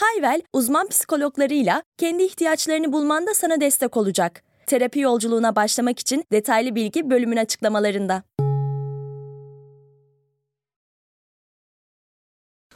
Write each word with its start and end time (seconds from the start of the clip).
Hayvel, 0.00 0.42
uzman 0.52 0.88
psikologlarıyla 0.88 1.82
kendi 1.98 2.22
ihtiyaçlarını 2.22 2.92
bulmanda 2.92 3.34
sana 3.34 3.60
destek 3.60 3.96
olacak. 3.96 4.42
Terapi 4.66 5.00
yolculuğuna 5.00 5.56
başlamak 5.56 5.98
için 5.98 6.24
detaylı 6.32 6.74
bilgi 6.74 7.10
bölümün 7.10 7.36
açıklamalarında. 7.36 8.22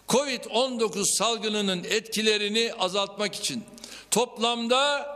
Covid-19 0.08 1.16
salgınının 1.18 1.84
etkilerini 1.84 2.72
azaltmak 2.78 3.34
için 3.34 3.64
toplamda 4.10 5.06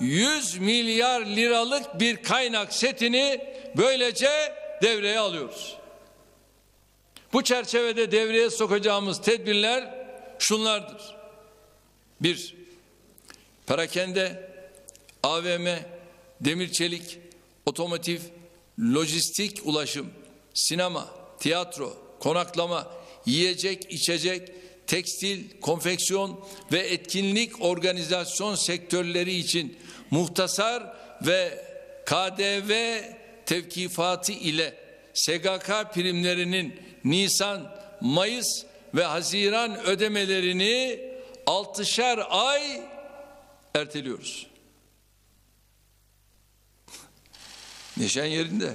100 0.00 0.58
milyar 0.58 1.20
liralık 1.20 2.00
bir 2.00 2.22
kaynak 2.22 2.72
setini 2.72 3.54
böylece 3.76 4.30
devreye 4.82 5.18
alıyoruz. 5.18 5.76
Bu 7.32 7.44
çerçevede 7.44 8.12
devreye 8.12 8.50
sokacağımız 8.50 9.20
tedbirler 9.20 9.94
şunlardır. 10.38 11.21
Bir, 12.22 12.54
perakende, 13.66 14.50
AVM, 15.22 15.66
demir 16.40 16.72
çelik, 16.72 17.18
otomotiv, 17.66 18.20
lojistik 18.80 19.66
ulaşım, 19.66 20.10
sinema, 20.54 21.08
tiyatro, 21.40 21.96
konaklama, 22.20 22.92
yiyecek, 23.26 23.92
içecek, 23.92 24.48
tekstil, 24.86 25.60
konfeksiyon 25.60 26.44
ve 26.72 26.78
etkinlik 26.78 27.62
organizasyon 27.62 28.54
sektörleri 28.54 29.34
için 29.34 29.78
muhtasar 30.10 30.96
ve 31.26 31.64
KDV 32.06 33.00
tevkifatı 33.46 34.32
ile 34.32 34.74
SGK 35.14 35.94
primlerinin 35.94 36.76
Nisan, 37.04 37.76
Mayıs 38.00 38.64
ve 38.94 39.04
Haziran 39.04 39.84
ödemelerini 39.84 41.11
altışar 41.46 42.26
ay 42.30 42.82
erteliyoruz. 43.74 44.46
Neşen 47.96 48.24
yerinde. 48.24 48.74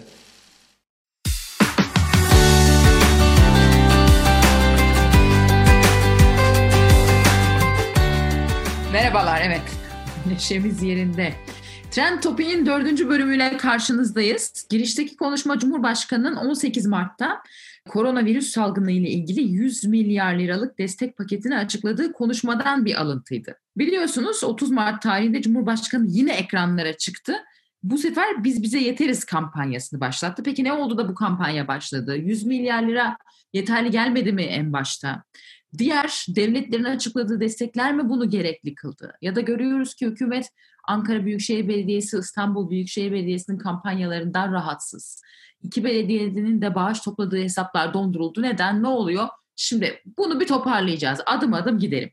Merhabalar, 8.91 9.41
evet. 9.41 9.61
Neşemiz 10.27 10.83
yerinde. 10.83 11.33
Trend 11.91 12.21
Topi'nin 12.21 12.65
dördüncü 12.65 13.09
bölümüyle 13.09 13.57
karşınızdayız. 13.57 14.67
Girişteki 14.69 15.17
konuşma 15.17 15.59
Cumhurbaşkanı'nın 15.59 16.35
18 16.35 16.85
Mart'ta 16.85 17.43
koronavirüs 17.87 18.49
salgını 18.49 18.91
ile 18.91 19.09
ilgili 19.09 19.41
100 19.41 19.83
milyar 19.83 20.35
liralık 20.35 20.77
destek 20.77 21.17
paketini 21.17 21.57
açıkladığı 21.57 22.13
konuşmadan 22.13 22.85
bir 22.85 23.01
alıntıydı. 23.01 23.55
Biliyorsunuz 23.77 24.43
30 24.43 24.71
Mart 24.71 25.01
tarihinde 25.01 25.41
Cumhurbaşkanı 25.41 26.05
yine 26.07 26.33
ekranlara 26.33 26.97
çıktı. 26.97 27.33
Bu 27.83 27.97
sefer 27.97 28.43
biz 28.43 28.63
bize 28.63 28.79
yeteriz 28.79 29.25
kampanyasını 29.25 29.99
başlattı. 29.99 30.43
Peki 30.45 30.63
ne 30.63 30.73
oldu 30.73 30.97
da 30.97 31.09
bu 31.09 31.15
kampanya 31.15 31.67
başladı? 31.67 32.17
100 32.17 32.45
milyar 32.45 32.83
lira 32.83 33.17
yeterli 33.53 33.91
gelmedi 33.91 34.33
mi 34.33 34.43
en 34.43 34.73
başta? 34.73 35.23
Diğer 35.77 36.25
devletlerin 36.27 36.83
açıkladığı 36.83 37.39
destekler 37.39 37.95
mi 37.95 38.09
bunu 38.09 38.29
gerekli 38.29 38.75
kıldı? 38.75 39.13
Ya 39.21 39.35
da 39.35 39.41
görüyoruz 39.41 39.95
ki 39.95 40.07
hükümet 40.07 40.49
Ankara 40.87 41.25
Büyükşehir 41.25 41.67
Belediyesi, 41.67 42.17
İstanbul 42.17 42.69
Büyükşehir 42.69 43.11
Belediyesi'nin 43.11 43.57
kampanyalarından 43.57 44.53
rahatsız. 44.53 45.21
İki 45.61 45.83
belediyenin 45.83 46.61
de 46.61 46.75
bağış 46.75 47.01
topladığı 47.01 47.37
hesaplar 47.37 47.93
donduruldu. 47.93 48.41
Neden? 48.41 48.83
Ne 48.83 48.87
oluyor? 48.87 49.27
Şimdi 49.55 50.01
bunu 50.17 50.39
bir 50.39 50.47
toparlayacağız. 50.47 51.19
Adım 51.25 51.53
adım 51.53 51.79
gidelim. 51.79 52.11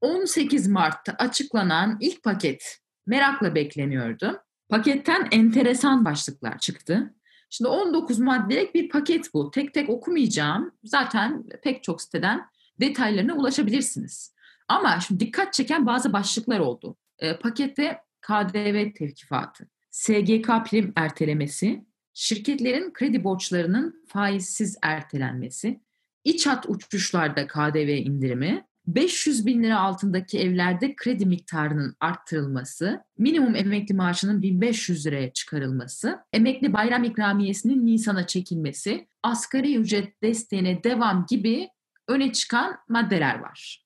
18 0.00 0.68
Mart'ta 0.68 1.12
açıklanan 1.12 1.96
ilk 2.00 2.22
paket 2.22 2.78
merakla 3.06 3.54
bekleniyordu. 3.54 4.42
Paketten 4.68 5.28
enteresan 5.30 6.04
başlıklar 6.04 6.58
çıktı. 6.58 7.14
Şimdi 7.54 7.68
19 7.68 8.18
maddelik 8.18 8.74
bir 8.74 8.88
paket 8.88 9.34
bu. 9.34 9.50
Tek 9.50 9.74
tek 9.74 9.88
okumayacağım. 9.88 10.72
Zaten 10.84 11.44
pek 11.62 11.82
çok 11.82 12.02
siteden 12.02 12.46
detaylarına 12.80 13.34
ulaşabilirsiniz. 13.34 14.34
Ama 14.68 15.00
şimdi 15.00 15.20
dikkat 15.20 15.52
çeken 15.52 15.86
bazı 15.86 16.12
başlıklar 16.12 16.58
oldu. 16.58 16.96
E, 17.18 17.36
pakette 17.36 17.98
KDV 18.20 18.92
tevkifatı, 18.94 19.68
SGK 19.90 20.46
prim 20.70 20.92
ertelemesi, 20.96 21.84
şirketlerin 22.14 22.92
kredi 22.92 23.24
borçlarının 23.24 24.04
faizsiz 24.08 24.76
ertelenmesi, 24.82 25.80
iç 26.24 26.46
hat 26.46 26.66
uçuşlarda 26.68 27.46
KDV 27.46 27.88
indirimi, 27.88 28.66
500 28.86 29.46
bin 29.46 29.62
lira 29.62 29.80
altındaki 29.80 30.38
evlerde 30.38 30.96
kredi 30.96 31.26
miktarının 31.26 31.96
arttırılması, 32.00 33.04
minimum 33.18 33.56
emekli 33.56 33.94
maaşının 33.94 34.42
1500 34.42 35.06
liraya 35.06 35.32
çıkarılması, 35.32 36.18
emekli 36.32 36.72
bayram 36.72 37.04
ikramiyesinin 37.04 37.86
Nisan'a 37.86 38.26
çekilmesi, 38.26 39.08
asgari 39.22 39.76
ücret 39.76 40.22
desteğine 40.22 40.84
devam 40.84 41.26
gibi 41.30 41.68
öne 42.08 42.32
çıkan 42.32 42.76
maddeler 42.88 43.38
var. 43.38 43.84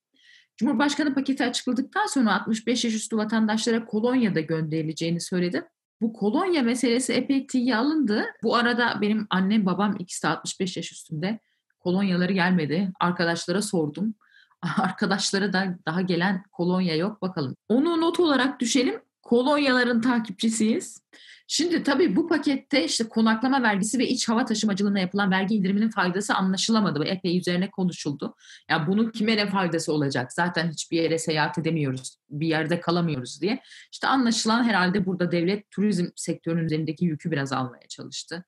Cumhurbaşkanı 0.56 1.14
paketi 1.14 1.44
açıkladıktan 1.44 2.06
sonra 2.06 2.34
65 2.34 2.84
yaş 2.84 2.94
üstü 2.94 3.16
vatandaşlara 3.16 3.84
kolonya 3.84 4.34
da 4.34 4.40
gönderileceğini 4.40 5.20
söyledi. 5.20 5.64
Bu 6.00 6.12
kolonya 6.12 6.62
meselesi 6.62 7.12
epey 7.12 7.46
tiye 7.46 7.76
alındı. 7.76 8.24
Bu 8.42 8.56
arada 8.56 8.98
benim 9.00 9.26
annem 9.30 9.66
babam 9.66 9.96
ikisi 9.98 10.22
de 10.22 10.28
65 10.28 10.76
yaş 10.76 10.92
üstünde. 10.92 11.40
Kolonyaları 11.78 12.32
gelmedi. 12.32 12.92
Arkadaşlara 13.00 13.62
sordum. 13.62 14.14
Arkadaşlara 14.78 15.52
da 15.52 15.78
daha 15.86 16.00
gelen 16.00 16.44
kolonya 16.52 16.96
yok 16.96 17.22
bakalım. 17.22 17.56
Onu 17.68 18.00
not 18.00 18.20
olarak 18.20 18.60
düşelim. 18.60 19.00
Kolonyaların 19.22 20.00
takipçisiyiz. 20.00 21.00
Şimdi 21.48 21.82
tabii 21.82 22.16
bu 22.16 22.28
pakette 22.28 22.84
işte 22.84 23.08
konaklama 23.08 23.62
vergisi 23.62 23.98
ve 23.98 24.08
iç 24.08 24.28
hava 24.28 24.44
taşımacılığına 24.44 24.98
yapılan 24.98 25.30
vergi 25.30 25.54
indiriminin 25.54 25.90
faydası 25.90 26.34
anlaşılamadı. 26.34 27.04
Epey 27.04 27.38
üzerine 27.38 27.70
konuşuldu. 27.70 28.34
Ya 28.70 28.76
yani 28.76 28.86
bunun 28.86 29.10
kime 29.10 29.36
ne 29.36 29.46
faydası 29.46 29.92
olacak? 29.92 30.32
Zaten 30.32 30.70
hiçbir 30.70 31.02
yere 31.02 31.18
seyahat 31.18 31.58
edemiyoruz, 31.58 32.16
bir 32.30 32.46
yerde 32.46 32.80
kalamıyoruz 32.80 33.40
diye. 33.40 33.62
İşte 33.92 34.06
anlaşılan 34.06 34.64
herhalde 34.64 35.06
burada 35.06 35.32
devlet 35.32 35.70
turizm 35.70 36.06
sektörünün 36.16 36.64
üzerindeki 36.64 37.04
yükü 37.04 37.30
biraz 37.30 37.52
almaya 37.52 37.88
çalıştı. 37.88 38.44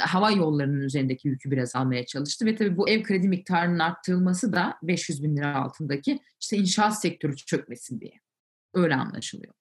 Hava 0.00 0.30
yollarının 0.30 0.80
üzerindeki 0.80 1.28
yükü 1.28 1.50
biraz 1.50 1.76
almaya 1.76 2.06
çalıştı 2.06 2.46
ve 2.46 2.56
tabii 2.56 2.76
bu 2.76 2.88
ev 2.88 3.02
kredi 3.02 3.28
miktarının 3.28 3.78
arttırılması 3.78 4.52
da 4.52 4.74
500 4.82 5.22
bin 5.22 5.36
lira 5.36 5.54
altındaki 5.54 6.18
işte 6.40 6.56
inşaat 6.56 7.00
sektörü 7.00 7.36
çökmesin 7.36 8.00
diye. 8.00 8.20
Öyle 8.74 8.94
anlaşılıyor. 8.94 9.54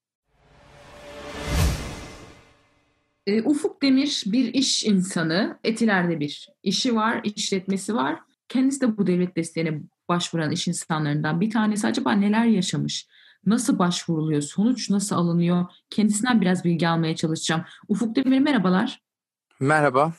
Ufuk 3.45 3.81
Demir 3.81 4.23
bir 4.25 4.53
iş 4.53 4.85
insanı. 4.85 5.59
Etiler'de 5.63 6.19
bir 6.19 6.47
işi 6.63 6.95
var, 6.95 7.21
işletmesi 7.23 7.95
var. 7.95 8.19
Kendisi 8.47 8.81
de 8.81 8.97
bu 8.97 9.07
devlet 9.07 9.35
desteğine 9.35 9.81
başvuran 10.09 10.51
iş 10.51 10.67
insanlarından 10.67 11.41
bir 11.41 11.49
tanesi. 11.49 11.87
Acaba 11.87 12.11
neler 12.11 12.45
yaşamış? 12.45 13.07
Nasıl 13.45 13.79
başvuruluyor? 13.79 14.41
Sonuç 14.41 14.89
nasıl 14.89 15.15
alınıyor? 15.15 15.65
Kendisinden 15.89 16.41
biraz 16.41 16.63
bilgi 16.63 16.87
almaya 16.87 17.15
çalışacağım. 17.15 17.65
Ufuk 17.87 18.15
Demir 18.15 18.39
merhabalar. 18.39 19.01
Merhaba. 19.59 20.13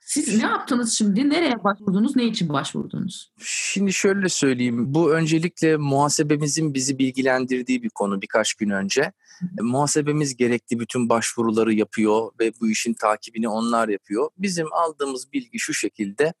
Siz 0.00 0.36
ne 0.38 0.42
yaptınız 0.42 0.98
şimdi? 0.98 1.30
Nereye 1.30 1.64
başvurdunuz? 1.64 2.16
Ne 2.16 2.24
için 2.24 2.48
başvurdunuz? 2.48 3.32
Şimdi 3.38 3.92
şöyle 3.92 4.28
söyleyeyim. 4.28 4.94
Bu 4.94 5.12
öncelikle 5.12 5.76
muhasebemizin 5.76 6.74
bizi 6.74 6.98
bilgilendirdiği 6.98 7.82
bir 7.82 7.88
konu 7.88 8.22
birkaç 8.22 8.54
gün 8.54 8.70
önce. 8.70 9.00
E, 9.42 9.62
muhasebemiz 9.62 10.36
gerekli 10.36 10.80
bütün 10.80 11.08
başvuruları 11.08 11.74
yapıyor 11.74 12.30
ve 12.40 12.52
bu 12.60 12.68
işin 12.68 12.94
takibini 12.94 13.48
onlar 13.48 13.88
yapıyor. 13.88 14.30
Bizim 14.38 14.72
aldığımız 14.72 15.32
bilgi 15.32 15.58
şu 15.58 15.74
şekilde. 15.74 16.34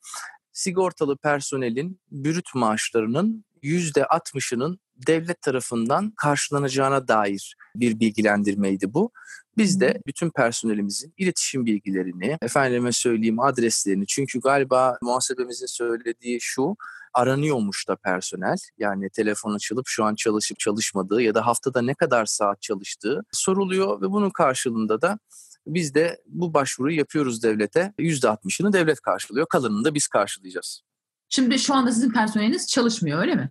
Sigortalı 0.52 1.16
personelin 1.16 2.00
bürüt 2.10 2.54
maaşlarının 2.54 3.44
%60'ının 3.62 4.78
devlet 5.06 5.42
tarafından 5.42 6.12
karşılanacağına 6.16 7.08
dair 7.08 7.56
bir 7.76 8.00
bilgilendirmeydi 8.00 8.94
bu. 8.94 9.10
Biz 9.56 9.80
de 9.80 10.00
bütün 10.06 10.30
personelimizin 10.30 11.14
iletişim 11.18 11.66
bilgilerini, 11.66 12.38
efendime 12.42 12.92
söyleyeyim 12.92 13.40
adreslerini 13.40 14.06
çünkü 14.06 14.40
galiba 14.40 14.98
muhasebemizin 15.02 15.66
söylediği 15.66 16.38
şu, 16.40 16.76
aranıyormuş 17.14 17.88
da 17.88 17.96
personel. 17.96 18.56
Yani 18.78 19.10
telefon 19.10 19.54
açılıp 19.54 19.84
şu 19.88 20.04
an 20.04 20.14
çalışıp 20.14 20.58
çalışmadığı 20.58 21.22
ya 21.22 21.34
da 21.34 21.46
haftada 21.46 21.82
ne 21.82 21.94
kadar 21.94 22.26
saat 22.26 22.62
çalıştığı 22.62 23.22
soruluyor 23.32 24.00
ve 24.00 24.10
bunun 24.10 24.30
karşılığında 24.30 25.02
da 25.02 25.18
biz 25.66 25.94
de 25.94 26.22
bu 26.26 26.54
başvuruyu 26.54 26.98
yapıyoruz 26.98 27.42
devlete. 27.42 27.92
%60'ını 27.98 28.72
devlet 28.72 29.00
karşılıyor. 29.00 29.46
Kalanını 29.46 29.84
da 29.84 29.94
biz 29.94 30.08
karşılayacağız. 30.08 30.82
Şimdi 31.28 31.58
şu 31.58 31.74
anda 31.74 31.92
sizin 31.92 32.12
personeliniz 32.12 32.68
çalışmıyor 32.68 33.20
öyle 33.20 33.34
mi? 33.34 33.50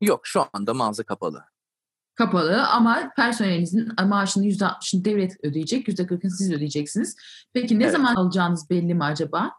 Yok 0.00 0.26
şu 0.26 0.44
anda 0.52 0.74
mağaza 0.74 1.02
kapalı. 1.02 1.44
Kapalı 2.14 2.66
ama 2.66 3.12
personelinizin 3.16 3.88
maaşını 4.06 4.46
%60'ını 4.46 5.04
devlet 5.04 5.44
ödeyecek, 5.44 5.88
%40'ını 5.88 6.30
siz 6.30 6.52
ödeyeceksiniz. 6.52 7.16
Peki 7.52 7.78
ne 7.78 7.82
Evet. 7.84 7.92
zaman 7.92 8.14
alacağınız 8.14 8.70
belli 8.70 8.94
mi 8.94 9.04
acaba? 9.04 9.50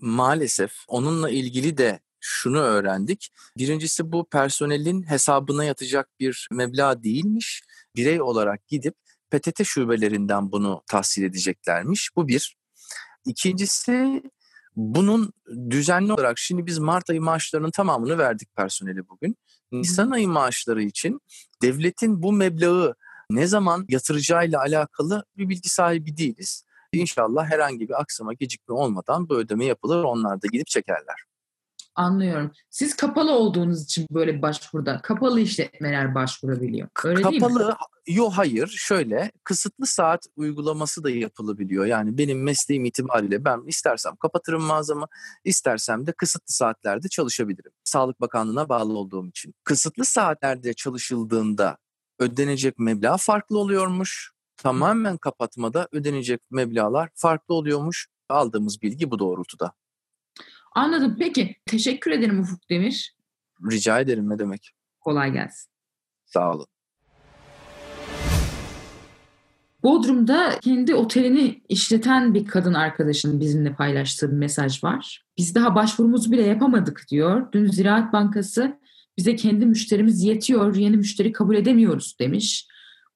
Maalesef 0.00 0.72
onunla 0.88 1.30
ilgili 1.30 1.78
de 1.78 2.00
şunu 2.20 2.58
öğrendik. 2.58 3.28
Birincisi 3.58 4.12
bu 4.12 4.28
personelin 4.28 5.02
hesabına 5.02 5.64
yatacak 5.64 6.08
bir 6.20 6.48
meblağ 6.52 7.02
değilmiş. 7.02 7.62
Birey 7.96 8.22
olarak 8.22 8.68
gidip 8.68 8.94
PTT 9.30 9.64
şubelerinden 9.64 10.52
bunu 10.52 10.82
tahsil 10.86 11.22
edeceklermiş. 11.22 12.10
Bu 12.16 12.28
bir. 12.28 12.56
İkincisi 13.24 14.22
bunun 14.76 15.32
düzenli 15.70 16.12
olarak 16.12 16.38
şimdi 16.38 16.66
biz 16.66 16.78
Mart 16.78 17.10
ayı 17.10 17.20
maaşlarının 17.20 17.70
tamamını 17.70 18.18
verdik 18.18 18.56
personeli 18.56 19.08
bugün. 19.08 19.36
Nisan 19.80 20.10
ayı 20.10 20.28
maaşları 20.28 20.82
için 20.82 21.20
devletin 21.62 22.22
bu 22.22 22.32
meblağı 22.32 22.94
ne 23.30 23.46
zaman 23.46 23.84
yatıracağıyla 23.88 24.60
alakalı 24.60 25.24
bir 25.36 25.48
bilgi 25.48 25.68
sahibi 25.68 26.16
değiliz. 26.16 26.64
İnşallah 26.92 27.50
herhangi 27.50 27.88
bir 27.88 28.00
aksama 28.00 28.32
gecikme 28.32 28.74
olmadan 28.74 29.28
bu 29.28 29.36
ödeme 29.36 29.64
yapılır. 29.64 30.04
Onlar 30.04 30.42
da 30.42 30.46
gidip 30.52 30.66
çekerler. 30.66 31.24
Anlıyorum. 31.96 32.50
Siz 32.70 32.96
kapalı 32.96 33.32
olduğunuz 33.32 33.84
için 33.84 34.06
böyle 34.10 34.42
başvuruda 34.42 35.00
kapalı 35.02 35.40
işletmeler 35.40 36.14
başvurabiliyor. 36.14 36.88
Öyle 37.04 37.24
değil 37.24 37.34
mi? 37.34 37.40
Kapalı, 37.40 37.76
yo 38.06 38.30
hayır 38.30 38.66
şöyle 38.66 39.32
kısıtlı 39.44 39.86
saat 39.86 40.26
uygulaması 40.36 41.04
da 41.04 41.10
yapılabiliyor. 41.10 41.86
Yani 41.86 42.18
benim 42.18 42.42
mesleğim 42.42 42.84
itibariyle 42.84 43.44
ben 43.44 43.62
istersem 43.66 44.16
kapatırım 44.16 44.62
mağazamı, 44.62 45.06
istersem 45.44 46.06
de 46.06 46.12
kısıtlı 46.12 46.54
saatlerde 46.54 47.08
çalışabilirim. 47.08 47.72
Sağlık 47.84 48.20
Bakanlığı'na 48.20 48.68
bağlı 48.68 48.98
olduğum 48.98 49.28
için. 49.28 49.54
Kısıtlı 49.64 50.04
saatlerde 50.04 50.74
çalışıldığında 50.74 51.76
ödenecek 52.18 52.78
meblağ 52.78 53.16
farklı 53.16 53.58
oluyormuş. 53.58 54.30
Tamamen 54.56 55.16
kapatmada 55.16 55.88
ödenecek 55.92 56.40
meblağlar 56.50 57.08
farklı 57.14 57.54
oluyormuş. 57.54 58.08
Aldığımız 58.28 58.82
bilgi 58.82 59.10
bu 59.10 59.18
doğrultuda. 59.18 59.72
Anladım. 60.76 61.16
Peki. 61.18 61.56
Teşekkür 61.66 62.10
ederim 62.10 62.40
Ufuk 62.40 62.70
Demir. 62.70 63.16
Rica 63.70 64.00
ederim 64.00 64.30
ne 64.30 64.38
demek. 64.38 64.72
Kolay 65.00 65.32
gelsin. 65.32 65.70
Sağ 66.24 66.52
olun. 66.52 66.66
Bodrum'da 69.82 70.60
kendi 70.60 70.94
otelini 70.94 71.62
işleten 71.68 72.34
bir 72.34 72.46
kadın 72.46 72.74
arkadaşının 72.74 73.40
bizimle 73.40 73.74
paylaştığı 73.74 74.30
bir 74.30 74.36
mesaj 74.36 74.84
var. 74.84 75.24
Biz 75.38 75.54
daha 75.54 75.74
başvurumuzu 75.74 76.32
bile 76.32 76.42
yapamadık 76.42 77.04
diyor. 77.10 77.52
Dün 77.52 77.66
Ziraat 77.66 78.12
Bankası 78.12 78.80
bize 79.16 79.36
kendi 79.36 79.66
müşterimiz 79.66 80.22
yetiyor, 80.22 80.76
yeni 80.76 80.96
müşteri 80.96 81.32
kabul 81.32 81.56
edemiyoruz 81.56 82.16
demiş. 82.20 82.68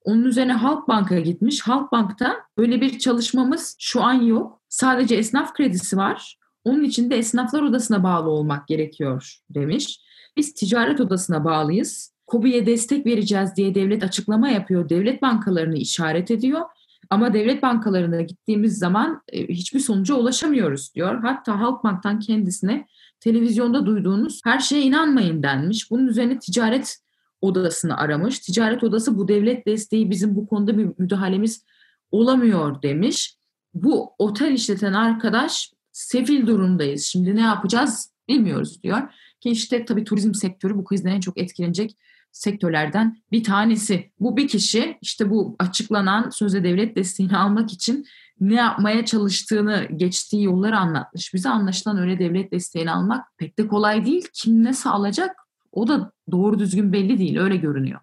Onun 0.03 0.23
üzerine 0.23 0.53
Halkbank'a 0.53 1.19
gitmiş. 1.19 1.61
Halkbank'ta 1.61 2.37
böyle 2.57 2.81
bir 2.81 2.99
çalışmamız 2.99 3.75
şu 3.79 4.01
an 4.01 4.13
yok. 4.13 4.61
Sadece 4.69 5.15
esnaf 5.15 5.53
kredisi 5.53 5.97
var. 5.97 6.40
Onun 6.63 6.83
için 6.83 7.09
de 7.09 7.17
esnaflar 7.17 7.61
odasına 7.61 8.03
bağlı 8.03 8.29
olmak 8.29 8.67
gerekiyor 8.67 9.37
demiş. 9.49 9.99
Biz 10.37 10.53
ticaret 10.53 11.01
odasına 11.01 11.45
bağlıyız. 11.45 12.13
KOBİ'ye 12.27 12.65
destek 12.65 13.05
vereceğiz 13.05 13.55
diye 13.55 13.75
devlet 13.75 14.03
açıklama 14.03 14.49
yapıyor. 14.49 14.89
Devlet 14.89 15.21
bankalarını 15.21 15.77
işaret 15.77 16.31
ediyor. 16.31 16.61
Ama 17.09 17.33
devlet 17.33 17.63
bankalarına 17.63 18.21
gittiğimiz 18.21 18.77
zaman 18.77 19.21
e, 19.27 19.47
hiçbir 19.47 19.79
sonuca 19.79 20.15
ulaşamıyoruz 20.15 20.95
diyor. 20.95 21.21
Hatta 21.23 21.59
Halkbank'tan 21.59 22.19
kendisine 22.19 22.87
televizyonda 23.19 23.85
duyduğunuz 23.85 24.41
her 24.43 24.59
şeye 24.59 24.81
inanmayın 24.81 25.43
denmiş. 25.43 25.91
Bunun 25.91 26.07
üzerine 26.07 26.39
ticaret 26.39 26.97
odasını 27.41 27.97
aramış. 27.97 28.39
Ticaret 28.39 28.83
odası 28.83 29.17
bu 29.17 29.27
devlet 29.27 29.67
desteği 29.67 30.09
bizim 30.09 30.35
bu 30.35 30.47
konuda 30.47 30.77
bir 30.77 30.89
müdahalemiz 30.97 31.65
olamıyor 32.11 32.81
demiş. 32.81 33.37
Bu 33.73 34.13
otel 34.19 34.51
işleten 34.51 34.93
arkadaş 34.93 35.71
sefil 35.91 36.47
durumdayız. 36.47 37.03
Şimdi 37.03 37.35
ne 37.35 37.41
yapacağız 37.41 38.13
bilmiyoruz 38.27 38.83
diyor. 38.83 39.01
Ki 39.39 39.49
işte 39.49 39.85
tabii 39.85 40.03
turizm 40.03 40.33
sektörü 40.33 40.75
bu 40.75 40.83
krizden 40.83 41.11
en 41.11 41.19
çok 41.19 41.37
etkilenecek 41.37 41.97
sektörlerden 42.31 43.17
bir 43.31 43.43
tanesi. 43.43 44.11
Bu 44.19 44.37
bir 44.37 44.47
kişi 44.47 44.97
işte 45.01 45.29
bu 45.29 45.55
açıklanan 45.59 46.29
sözde 46.29 46.63
devlet 46.63 46.95
desteğini 46.95 47.37
almak 47.37 47.73
için 47.73 48.05
ne 48.39 48.55
yapmaya 48.55 49.05
çalıştığını, 49.05 49.87
geçtiği 49.95 50.43
yolları 50.43 50.77
anlatmış. 50.77 51.33
Bize 51.33 51.49
anlaşılan 51.49 51.97
öyle 51.97 52.19
devlet 52.19 52.51
desteğini 52.51 52.91
almak 52.91 53.37
pek 53.37 53.59
de 53.59 53.67
kolay 53.67 54.05
değil. 54.05 54.27
Kim 54.33 54.63
ne 54.63 54.73
sağlayacak 54.73 55.35
o 55.71 55.87
da 55.87 56.11
doğru 56.31 56.59
düzgün 56.59 56.93
belli 56.93 57.19
değil. 57.19 57.37
Öyle 57.37 57.55
görünüyor. 57.55 57.99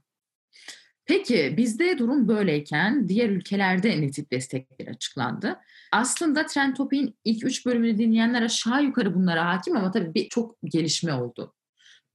Peki 1.09 1.55
bizde 1.57 1.99
durum 1.99 2.29
böyleyken 2.29 3.09
diğer 3.09 3.29
ülkelerde 3.29 4.01
ne 4.01 4.11
tip 4.11 4.33
destekler 4.33 4.87
açıklandı? 4.87 5.59
Aslında 5.93 6.47
Trend 6.47 6.77
Topic'in 6.77 7.15
ilk 7.25 7.45
üç 7.45 7.67
bölümünü 7.67 7.99
dinleyenler 7.99 8.43
aşağı 8.43 8.85
yukarı 8.85 9.15
bunlara 9.15 9.47
hakim 9.47 9.77
ama 9.77 9.91
tabii 9.91 10.15
bir 10.15 10.29
çok 10.29 10.57
gelişme 10.65 11.15
oldu. 11.15 11.55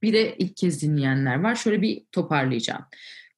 Bir 0.01 0.13
de 0.13 0.35
ilk 0.37 0.57
kez 0.57 0.81
dinleyenler 0.81 1.39
var. 1.39 1.55
Şöyle 1.55 1.81
bir 1.81 2.03
toparlayacağım. 2.11 2.85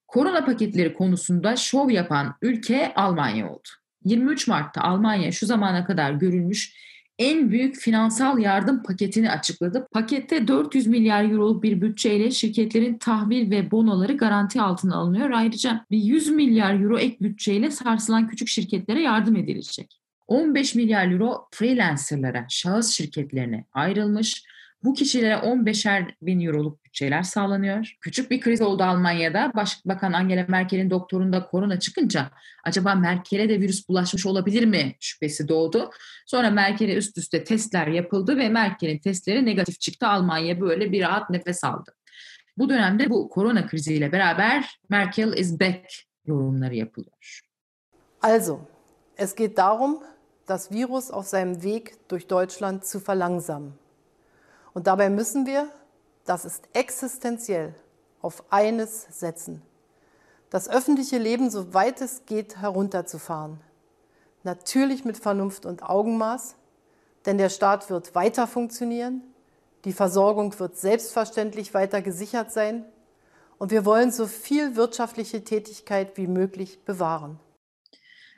Korona 0.07 0.45
paketleri 0.45 0.93
konusunda 0.93 1.55
şov 1.55 1.89
yapan 1.89 2.35
ülke 2.41 2.93
Almanya 2.95 3.49
oldu. 3.49 3.69
23 4.05 4.47
Mart'ta 4.47 4.81
Almanya 4.81 5.31
şu 5.31 5.45
zamana 5.45 5.85
kadar 5.85 6.11
görülmüş 6.11 6.73
en 7.19 7.51
büyük 7.51 7.75
finansal 7.75 8.39
yardım 8.39 8.83
paketini 8.83 9.31
açıkladı. 9.31 9.88
Pakette 9.91 10.47
400 10.47 10.88
milyar 10.88 11.31
euroluk 11.31 11.63
bir 11.63 11.81
bütçeyle 11.81 12.31
şirketlerin 12.31 12.97
tahvil 12.97 13.51
ve 13.51 13.71
bonoları 13.71 14.17
garanti 14.17 14.62
altına 14.62 14.95
alınıyor. 14.95 15.29
Ayrıca 15.29 15.85
bir 15.91 15.97
100 15.97 16.29
milyar 16.29 16.81
euro 16.81 17.00
ek 17.00 17.17
bütçeyle 17.21 17.71
sarsılan 17.71 18.27
küçük 18.27 18.47
şirketlere 18.47 19.01
yardım 19.01 19.35
edilecek. 19.35 20.00
15 20.27 20.75
milyar 20.75 21.12
euro 21.12 21.47
freelancerlara, 21.51 22.45
şahıs 22.50 22.91
şirketlerine 22.91 23.65
ayrılmış. 23.73 24.44
Bu 24.85 24.93
kişilere 24.93 25.33
15'er 25.33 26.11
bin 26.21 26.45
euroluk 26.45 26.85
bütçeler 26.85 27.23
sağlanıyor. 27.23 27.95
Küçük 28.01 28.31
bir 28.31 28.41
kriz 28.41 28.62
oldu 28.62 28.83
Almanya'da. 28.83 29.51
Başbakan 29.55 30.13
Angela 30.13 30.45
Merkel'in 30.48 30.89
doktorunda 30.89 31.45
korona 31.45 31.79
çıkınca 31.79 32.31
acaba 32.63 32.95
Merkel'e 32.95 33.50
de 33.50 33.62
virüs 33.62 33.89
bulaşmış 33.89 34.25
olabilir 34.25 34.65
mi 34.65 34.95
şüphesi 35.00 35.48
doğdu. 35.48 35.89
Sonra 36.25 36.50
Merkel'e 36.50 36.95
üst 36.95 37.17
üste 37.17 37.43
testler 37.43 37.88
yapıldı 37.88 38.38
ve 38.38 38.50
Merkel'in 38.50 39.00
testleri 39.00 39.45
negatif 39.45 39.79
çıktı. 39.79 40.07
Almanya 40.07 40.62
böyle 40.62 40.91
bir 40.91 41.01
rahat 41.01 41.29
nefes 41.29 41.63
aldı. 41.63 41.95
Bu 42.57 42.69
dönemde 42.69 43.10
bu 43.10 43.29
korona 43.29 43.67
kriziyle 43.67 44.12
beraber 44.12 44.79
Merkel 44.89 45.33
is 45.38 45.60
back 45.60 45.86
yorumları 46.25 46.75
yapılıyor. 46.75 47.41
Also, 48.21 48.60
es 49.17 49.36
geht 49.36 49.57
darum, 49.57 50.00
das 50.48 50.71
Virus 50.71 51.12
auf 51.12 51.27
seinem 51.27 51.53
Weg 51.53 51.88
durch 52.12 52.29
Deutschland 52.29 52.83
zu 52.83 53.00
verlangsamen. 53.00 53.85
Und 54.75 54.88
dabei 54.88 55.10
müssen 55.10 55.46
wir, 55.46 55.70
das 56.25 56.44
ist 56.44 56.67
existenziell, 56.74 57.74
auf 58.22 58.44
eines 58.50 59.08
setzen. 59.10 59.62
Das 60.50 60.70
öffentliche 60.70 61.17
Leben, 61.17 61.50
soweit 61.50 62.01
es 62.01 62.25
geht, 62.25 62.58
herunterzufahren. 62.58 63.62
Natürlich 64.44 65.05
mit 65.05 65.17
Vernunft 65.17 65.65
und 65.65 65.82
Augenmaß, 65.82 66.55
denn 67.25 67.38
der 67.38 67.50
Staat 67.50 67.89
wird 67.89 68.15
weiter 68.15 68.48
funktionieren, 68.48 69.24
die 69.86 69.94
Versorgung 69.94 70.60
wird 70.60 70.77
selbstverständlich 70.77 71.74
weiter 71.74 72.01
gesichert 72.01 72.51
sein 72.51 72.84
und 73.58 73.72
wir 73.72 73.86
wollen 73.86 74.12
so 74.12 74.27
viel 74.27 74.75
wirtschaftliche 74.75 75.46
Tätigkeit 75.46 76.17
wie 76.17 76.27
möglich 76.27 76.84
bewahren. 76.84 77.39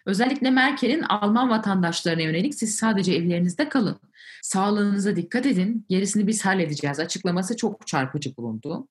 Özellikle 0.07 0.51
Merkel'in 0.51 1.01
Alman 1.01 1.49
vatandaşlarına 1.49 2.21
yönelik 2.21 2.55
siz 2.55 2.75
sadece 2.75 3.13
evlerinizde 3.13 3.69
kalın. 3.69 3.99
Sağlığınıza 4.41 5.15
dikkat 5.15 5.45
edin, 5.45 5.85
gerisini 5.89 6.27
biz 6.27 6.45
halledeceğiz 6.45 6.99
açıklaması 6.99 7.57
çok 7.57 7.87
çarpıcı 7.87 8.37
bulundu. 8.37 8.87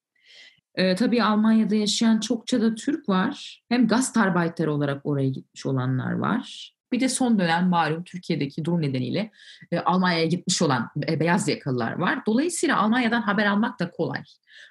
Ee, 0.74 0.94
tabii 0.94 1.22
Almanya'da 1.22 1.74
yaşayan 1.74 2.20
çokça 2.20 2.60
da 2.60 2.74
Türk 2.74 3.08
var. 3.08 3.62
Hem 3.68 3.88
Gastarbeiter 3.88 4.66
olarak 4.66 5.06
oraya 5.06 5.28
gitmiş 5.28 5.66
olanlar 5.66 6.12
var. 6.12 6.74
Bir 6.92 7.00
de 7.00 7.08
son 7.08 7.38
dönem 7.38 7.68
malum 7.68 8.04
Türkiye'deki 8.04 8.64
durum 8.64 8.82
nedeniyle 8.82 9.30
e, 9.72 9.78
Almanya'ya 9.78 10.26
gitmiş 10.26 10.62
olan 10.62 10.90
e, 11.08 11.20
beyaz 11.20 11.48
yakalılar 11.48 11.92
var. 11.92 12.26
Dolayısıyla 12.26 12.76
Almanya'dan 12.76 13.22
haber 13.22 13.46
almak 13.46 13.80
da 13.80 13.90
kolay. 13.90 14.22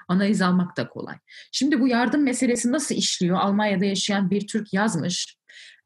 Analiz 0.08 0.42
almak 0.42 0.78
da 0.78 0.88
kolay. 0.88 1.16
Şimdi 1.52 1.80
bu 1.80 1.88
yardım 1.88 2.24
meselesi 2.24 2.72
nasıl 2.72 2.96
işliyor? 2.96 3.38
Almanya'da 3.38 3.86
yaşayan 3.86 4.30
bir 4.30 4.48
Türk 4.48 4.74
yazmış. 4.74 5.38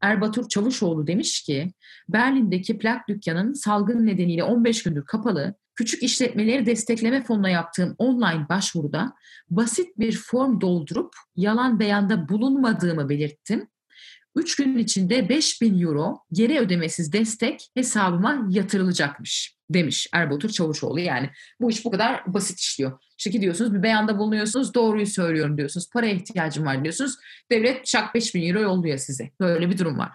Erbatur 0.01 0.49
Çavuşoğlu 0.49 1.07
demiş 1.07 1.41
ki 1.41 1.73
Berlin'deki 2.09 2.77
plak 2.77 3.07
dükkanın 3.07 3.53
salgın 3.53 4.05
nedeniyle 4.05 4.43
15 4.43 4.83
gündür 4.83 5.05
kapalı. 5.05 5.55
küçük 5.75 6.03
işletmeleri 6.03 6.65
destekleme 6.65 7.23
fonuna 7.23 7.49
yaptığım 7.49 7.95
online 7.97 8.49
başvuruda 8.49 9.13
basit 9.49 9.99
bir 9.99 10.17
form 10.17 10.61
doldurup 10.61 11.13
yalan 11.35 11.79
beyanda 11.79 12.29
bulunmadığımı 12.29 13.09
belirttim. 13.09 13.67
3 14.35 14.55
gün 14.55 14.77
içinde 14.77 15.29
5000 15.29 15.81
euro 15.81 16.19
geri 16.31 16.59
ödemesiz 16.59 17.13
destek 17.13 17.71
hesabıma 17.75 18.47
yatırılacakmış 18.49 19.58
demiş 19.69 20.07
Erbatur 20.13 20.49
Çavuşoğlu. 20.49 20.99
Yani 20.99 21.29
bu 21.61 21.71
iş 21.71 21.85
bu 21.85 21.91
kadar 21.91 22.33
basit 22.33 22.59
işliyor. 22.59 22.99
İşte 23.17 23.29
gidiyorsunuz 23.29 23.73
bir 23.73 23.83
beyanda 23.83 24.17
bulunuyorsunuz 24.17 24.73
doğruyu 24.73 25.07
söylüyorum 25.07 25.57
diyorsunuz. 25.57 25.89
Paraya 25.89 26.13
ihtiyacım 26.13 26.65
var 26.65 26.83
diyorsunuz. 26.83 27.15
Devlet 27.51 27.87
şak 27.87 28.15
5000 28.15 28.49
euro 28.49 28.61
yolluyor 28.61 28.97
size. 28.97 29.31
Böyle 29.39 29.69
bir 29.69 29.77
durum 29.77 29.97
var. 29.97 30.11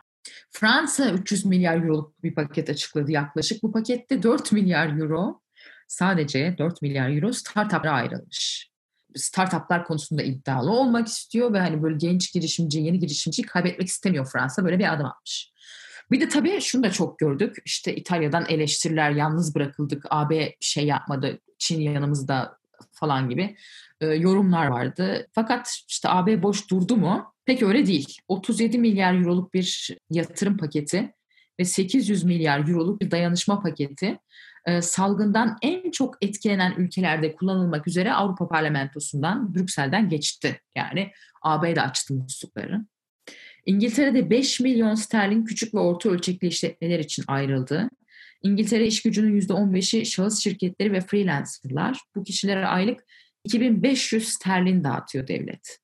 Fransa 0.50 1.10
300 1.10 1.44
milyar 1.44 1.76
euroluk 1.76 2.22
bir 2.22 2.34
paket 2.34 2.70
açıkladı 2.70 3.12
yaklaşık. 3.12 3.62
Bu 3.62 3.72
pakette 3.72 4.22
4 4.22 4.52
milyar 4.52 4.98
euro 4.98 5.40
sadece 5.88 6.54
4 6.58 6.82
milyar 6.82 7.10
euro 7.10 7.32
startuplara 7.32 7.92
ayrılmış. 7.92 8.70
Startuplar 9.16 9.84
konusunda 9.84 10.22
iddialı 10.22 10.70
olmak 10.70 11.08
istiyor 11.08 11.52
ve 11.52 11.60
hani 11.60 11.82
böyle 11.82 11.96
genç 11.96 12.32
girişimci, 12.32 12.80
yeni 12.80 12.98
girişimci 12.98 13.42
kaybetmek 13.42 13.88
istemiyor 13.88 14.28
Fransa. 14.32 14.64
Böyle 14.64 14.78
bir 14.78 14.92
adım 14.92 15.06
atmış. 15.06 15.52
Bir 16.10 16.20
de 16.20 16.28
tabii 16.28 16.60
şunu 16.60 16.82
da 16.82 16.90
çok 16.90 17.18
gördük. 17.18 17.56
İşte 17.64 17.96
İtalya'dan 17.96 18.44
eleştiriler, 18.48 19.10
yalnız 19.10 19.54
bırakıldık, 19.54 20.04
AB 20.10 20.54
şey 20.60 20.86
yapmadı, 20.86 21.38
Çin 21.58 21.80
yanımızda 21.80 22.58
falan 22.92 23.28
gibi 23.28 23.56
e, 24.00 24.06
yorumlar 24.06 24.66
vardı. 24.66 25.26
Fakat 25.32 25.80
işte 25.88 26.08
AB 26.08 26.42
boş 26.42 26.70
durdu 26.70 26.96
mu? 26.96 27.34
Pek 27.46 27.62
öyle 27.62 27.86
değil. 27.86 28.16
37 28.28 28.78
milyar 28.78 29.14
euroluk 29.14 29.54
bir 29.54 29.96
yatırım 30.10 30.56
paketi 30.56 31.14
ve 31.60 31.64
800 31.64 32.24
milyar 32.24 32.68
euroluk 32.68 33.00
bir 33.00 33.10
dayanışma 33.10 33.62
paketi 33.62 34.18
e, 34.66 34.82
salgından 34.82 35.58
en 35.62 35.90
çok 35.90 36.16
etkilenen 36.20 36.74
ülkelerde 36.76 37.34
kullanılmak 37.34 37.88
üzere 37.88 38.12
Avrupa 38.12 38.48
Parlamentosu'ndan, 38.48 39.54
Brüksel'den 39.54 40.08
geçti. 40.08 40.60
Yani 40.76 41.10
AB 41.42 41.76
de 41.76 41.82
açtı 41.82 42.14
muslukları. 42.14 42.80
İngiltere'de 43.66 44.30
5 44.30 44.60
milyon 44.60 44.94
sterlin 44.94 45.44
küçük 45.44 45.74
ve 45.74 45.78
orta 45.78 46.08
ölçekli 46.08 46.48
işletmeler 46.48 46.98
için 46.98 47.24
ayrıldı. 47.26 47.88
İngiltere 48.42 48.86
iş 48.86 49.02
gücünün 49.02 49.40
%15'i 49.40 50.06
şahıs 50.06 50.40
şirketleri 50.40 50.92
ve 50.92 51.00
freelancerlar. 51.00 52.00
Bu 52.16 52.24
kişilere 52.24 52.66
aylık 52.66 53.04
2500 53.44 54.28
sterlin 54.28 54.84
dağıtıyor 54.84 55.28
devlet. 55.28 55.78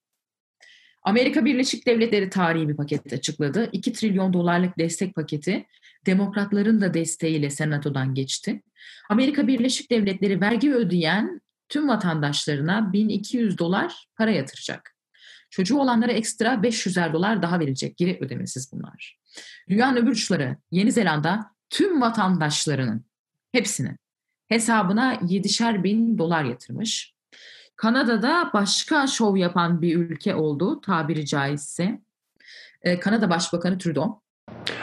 Amerika 1.02 1.44
Birleşik 1.44 1.87
Devletleri 1.87 2.30
tarihi 2.30 2.68
bir 2.68 2.76
paket 2.76 3.12
açıkladı. 3.12 3.68
2 3.72 3.92
trilyon 3.92 4.32
dolarlık 4.32 4.78
destek 4.78 5.14
paketi 5.14 5.66
demokratların 6.06 6.80
da 6.80 6.94
desteğiyle 6.94 7.50
senatodan 7.50 8.14
geçti. 8.14 8.62
Amerika 9.08 9.46
Birleşik 9.46 9.90
Devletleri 9.90 10.40
vergi 10.40 10.75
ödeyen 10.75 11.40
tüm 11.68 11.88
vatandaşlarına 11.88 12.92
1200 12.92 13.58
dolar 13.58 14.06
para 14.16 14.30
yatıracak. 14.30 15.00
Çocuğu 15.50 15.78
olanlara 15.78 16.12
ekstra 16.12 16.54
500'er 16.54 17.12
dolar 17.12 17.42
daha 17.42 17.61
verilecek. 17.61 17.97
Geri 17.97 18.19
ödemesiz 18.21 18.73
bunlar. 18.73 19.19
Dünyanın 19.69 19.97
öbür 19.97 20.11
uçları 20.11 20.57
Yeni 20.71 20.92
Zelanda 20.92 21.50
tüm 21.71 22.00
vatandaşlarının 22.00 23.04
hepsinin 23.52 23.97
hesabına 24.49 25.14
7'şer 25.14 25.85
bin 25.85 26.19
dolar 26.19 26.45
yatırmış. 26.45 27.14
Kanada'da 27.76 28.50
başka 28.54 29.07
şov 29.07 29.37
yapan 29.37 29.83
bir 29.83 29.97
ülke 29.97 30.35
oldu 30.35 30.80
tabiri 30.80 31.26
caizse. 31.26 32.00
Ee, 32.83 33.00
Kanada 33.00 33.30
Başbakanı 33.30 33.78
Trudeau 33.78 34.21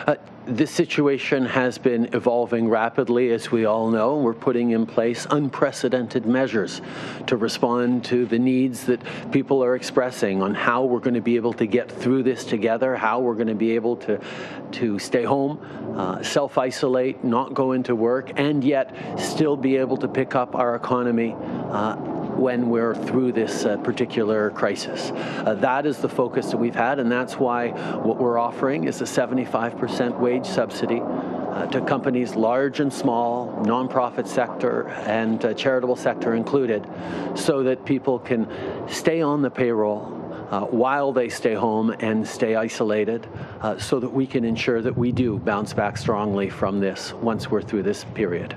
Uh, 0.08 0.37
this 0.48 0.72
situation 0.72 1.46
has 1.46 1.78
been 1.78 2.10
evolving 2.14 2.70
rapidly, 2.70 3.32
as 3.32 3.52
we 3.52 3.66
all 3.66 3.90
know. 3.90 4.18
We're 4.18 4.34
putting 4.34 4.72
in 4.72 4.86
place 4.86 5.28
unprecedented 5.30 6.26
measures 6.26 6.82
to 7.28 7.36
respond 7.36 8.06
to 8.06 8.26
the 8.26 8.40
needs 8.40 8.86
that 8.86 9.02
people 9.32 9.64
are 9.64 9.76
expressing 9.76 10.42
on 10.42 10.56
how 10.56 10.86
we're 10.86 11.00
going 11.00 11.16
to 11.16 11.22
be 11.22 11.36
able 11.36 11.54
to 11.54 11.66
get 11.66 11.92
through 11.92 12.24
this 12.24 12.46
together, 12.46 12.96
how 12.96 13.20
we're 13.20 13.36
going 13.36 13.48
to 13.48 13.56
be 13.56 13.72
able 13.72 13.98
to, 13.98 14.20
to 14.72 14.98
stay 15.00 15.24
home, 15.24 15.60
uh, 15.98 16.24
self 16.24 16.58
isolate, 16.58 17.24
not 17.24 17.54
go 17.54 17.74
into 17.74 17.96
work, 17.96 18.32
and 18.38 18.64
yet 18.64 18.96
still 19.20 19.58
be 19.58 19.76
able 19.76 19.98
to 19.98 20.08
pick 20.08 20.36
up 20.36 20.56
our 20.56 20.76
economy. 20.76 21.36
Uh, 21.38 22.17
when 22.38 22.70
we're 22.70 22.96
through 22.96 23.32
this 23.32 23.66
uh, 23.66 23.78
particular 23.78 24.52
crisis. 24.52 25.12
Uh, 25.12 25.56
that 25.56 25.86
is 25.86 25.98
the 25.98 26.10
focus 26.10 26.52
that 26.52 26.58
we've 26.58 26.76
had, 26.76 27.00
and 27.00 27.12
that's 27.12 27.38
why 27.38 27.70
what 27.98 28.18
we're 28.18 28.38
offering 28.38 28.86
is 28.86 29.02
a 29.02 29.06
75% 29.06 30.20
wage 30.20 30.46
subsidy. 30.46 31.02
Uh, 31.02 31.66
to 31.66 31.82
companies 31.82 32.36
large 32.36 32.82
and 32.82 32.94
small, 32.94 33.52
nonprofit 33.66 34.28
sector 34.28 34.90
and 34.90 35.44
uh, 35.44 35.56
charitable 35.56 35.96
sector 35.96 36.36
included, 36.36 36.88
so 37.34 37.64
that 37.64 37.84
people 37.84 38.20
can 38.20 38.48
stay 38.88 39.24
on 39.24 39.42
the 39.42 39.50
payroll 39.50 40.18
uh, 40.52 40.62
while 40.62 41.12
they 41.12 41.30
stay 41.30 41.56
home 41.56 41.90
and 42.00 42.28
stay 42.28 42.56
isolated 42.56 43.28
uh, 43.62 43.78
so 43.78 44.00
that 44.00 44.10
we 44.10 44.28
can 44.28 44.46
ensure 44.46 44.82
that 44.82 44.96
we 44.96 45.12
do 45.12 45.40
bounce 45.40 45.74
back 45.74 45.98
strongly 45.98 46.50
from 46.50 46.80
this 46.80 47.12
once 47.14 47.50
we're 47.50 47.62
through 47.62 47.82
this 47.82 48.04
period. 48.14 48.56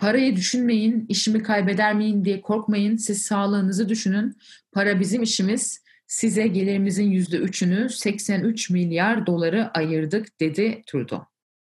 Parayı 0.00 0.36
düşünmeyin, 0.36 1.06
işimi 1.08 1.42
kaybeder 1.42 1.94
miyim 1.94 2.24
diye 2.24 2.40
korkmayın. 2.40 2.96
Siz 2.96 3.22
sağlığınızı 3.22 3.88
düşünün. 3.88 4.36
Para 4.72 5.00
bizim 5.00 5.22
işimiz. 5.22 5.84
Size 6.06 6.46
gelirimizin 6.46 7.10
yüzde 7.10 7.36
üçünü 7.36 7.88
83 7.88 8.70
milyar 8.70 9.26
doları 9.26 9.70
ayırdık 9.74 10.40
dedi 10.40 10.82
Trudeau. 10.86 11.26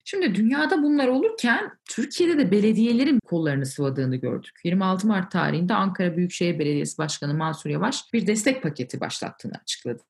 Şimdi 0.06 0.36
dünyada 0.36 0.84
bunlar 0.84 1.08
olurken 1.08 1.72
Türkiye'de 1.86 2.38
de 2.38 2.52
belediyelerin 2.52 3.20
kollarını 3.26 3.66
sıvadığını 3.66 4.16
gördük. 4.16 4.60
26 4.64 5.08
Mart 5.08 5.32
tarihinde 5.32 5.74
Ankara 5.74 6.18
Büyükşehir 6.18 6.60
Belediyesi 6.60 6.98
Başkanı 6.98 7.34
Mansur 7.34 7.70
Yavaş 7.70 8.14
bir 8.14 8.28
destek 8.28 8.64
paketi 8.64 9.00
başlattığını 9.00 9.54
açıkladı. 9.62 10.04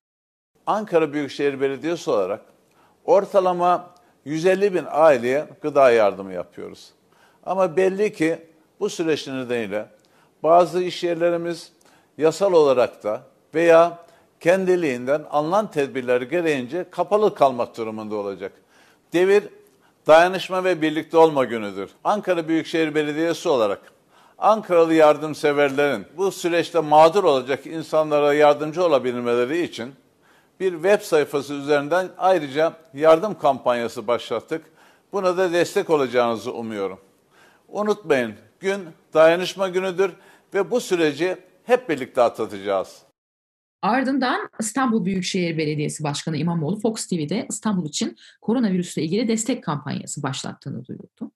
Ankara 0.66 1.14
Büyükşehir 1.14 1.62
Belediyesi 1.62 2.10
olarak 2.10 2.42
ortalama 3.06 3.96
150 4.26 4.74
bin 4.74 4.86
aileye 4.90 5.46
gıda 5.62 5.92
yardımı 5.92 6.34
yapıyoruz. 6.34 6.90
Ama 7.50 7.76
belli 7.78 8.14
ki 8.14 8.40
bu 8.80 8.90
süreç 8.90 9.28
nedeniyle 9.28 9.86
bazı 10.44 10.84
iş 10.84 11.04
yerlerimiz 11.04 11.72
yasal 12.18 12.54
olarak 12.54 13.04
da 13.04 13.22
veya 13.54 13.98
kendiliğinden 14.40 15.24
alınan 15.32 15.72
tedbirler 15.72 16.22
gereğince 16.22 16.86
kapalı 16.92 17.36
kalmak 17.36 17.78
durumunda 17.78 18.16
olacak. 18.16 18.52
Devir 19.14 19.44
dayanışma 20.08 20.64
ve 20.64 20.82
birlikte 20.82 21.18
olma 21.18 21.46
günüdür. 21.46 21.90
Ankara 22.04 22.48
Büyükşehir 22.48 22.96
Belediyesi 22.96 23.50
olarak 23.50 23.82
Ankaralı 24.38 24.94
yardımseverlerin 24.94 26.06
bu 26.18 26.32
süreçte 26.32 26.80
mağdur 26.80 27.24
olacak 27.24 27.66
insanlara 27.66 28.34
yardımcı 28.34 28.84
olabilmeleri 28.84 29.62
için 29.62 29.96
bir 30.60 30.72
web 30.72 31.02
sayfası 31.02 31.54
üzerinden 31.54 32.10
ayrıca 32.18 32.74
yardım 32.94 33.40
kampanyası 33.40 34.08
başlattık. 34.08 34.66
Buna 35.14 35.38
da 35.38 35.54
destek 35.54 35.90
olacağınızı 35.90 36.54
umuyorum. 36.54 37.00
Unutmayın 37.72 38.34
gün 38.60 38.82
dayanışma 39.14 39.70
günüdür 39.70 40.12
ve 40.54 40.72
bu 40.72 40.82
süreci 40.82 41.38
hep 41.64 41.90
birlikte 41.90 42.22
atlatacağız. 42.22 43.02
Ardından 43.82 44.50
İstanbul 44.60 45.06
Büyükşehir 45.06 45.58
Belediyesi 45.58 46.04
Başkanı 46.04 46.38
İmamoğlu 46.38 46.80
Fox 46.80 47.08
TV'de 47.08 47.46
İstanbul 47.50 47.90
için 47.90 48.18
koronavirüsle 48.42 49.04
ilgili 49.04 49.28
destek 49.28 49.64
kampanyası 49.64 50.24
başlattığını 50.24 50.86
duyurdu. 50.86 51.32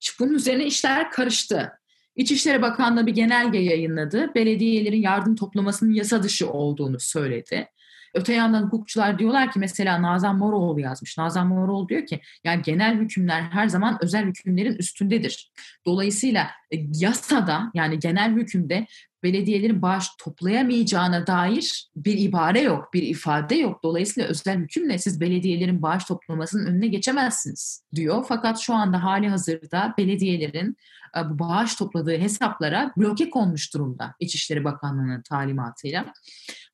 Şimdi 0.00 0.18
bunun 0.18 0.38
üzerine 0.38 0.64
işler 0.66 1.10
karıştı. 1.10 1.72
İçişleri 2.16 2.62
Bakanlığı 2.62 3.06
bir 3.06 3.14
genelge 3.14 3.58
yayınladı. 3.58 4.34
Belediyelerin 4.34 5.02
yardım 5.02 5.36
toplamasının 5.36 5.92
yasa 5.92 6.22
dışı 6.22 6.50
olduğunu 6.50 7.00
söyledi. 7.00 7.68
Öte 8.14 8.32
yandan 8.32 8.62
hukukçular 8.62 9.18
diyorlar 9.18 9.52
ki 9.52 9.58
mesela 9.58 10.02
Nazan 10.02 10.38
Moroğlu 10.38 10.80
yazmış. 10.80 11.18
Nazan 11.18 11.46
Moroğlu 11.46 11.88
diyor 11.88 12.06
ki 12.06 12.20
yani 12.44 12.62
genel 12.62 12.98
hükümler 12.98 13.42
her 13.42 13.68
zaman 13.68 13.98
özel 14.00 14.24
hükümlerin 14.24 14.76
üstündedir. 14.76 15.52
Dolayısıyla 15.86 16.50
e, 16.70 16.76
yasada 16.92 17.70
yani 17.74 17.98
genel 17.98 18.32
hükümde 18.32 18.86
belediyelerin 19.22 19.82
bağış 19.82 20.08
toplayamayacağına 20.18 21.26
dair 21.26 21.88
bir 21.96 22.18
ibare 22.18 22.60
yok, 22.60 22.94
bir 22.94 23.02
ifade 23.02 23.54
yok. 23.54 23.82
Dolayısıyla 23.82 24.28
özel 24.28 24.58
hükümle 24.58 24.98
siz 24.98 25.20
belediyelerin 25.20 25.82
bağış 25.82 26.04
toplamasının 26.04 26.66
önüne 26.66 26.86
geçemezsiniz 26.86 27.84
diyor. 27.94 28.24
Fakat 28.28 28.58
şu 28.58 28.74
anda 28.74 29.04
hali 29.04 29.28
hazırda 29.28 29.94
belediyelerin 29.98 30.76
e, 31.16 31.30
bu 31.30 31.38
bağış 31.38 31.74
topladığı 31.74 32.18
hesaplara 32.18 32.92
bloke 32.96 33.30
konmuş 33.30 33.74
durumda 33.74 34.14
İçişleri 34.20 34.64
Bakanlığı'nın 34.64 35.22
talimatıyla. 35.22 36.04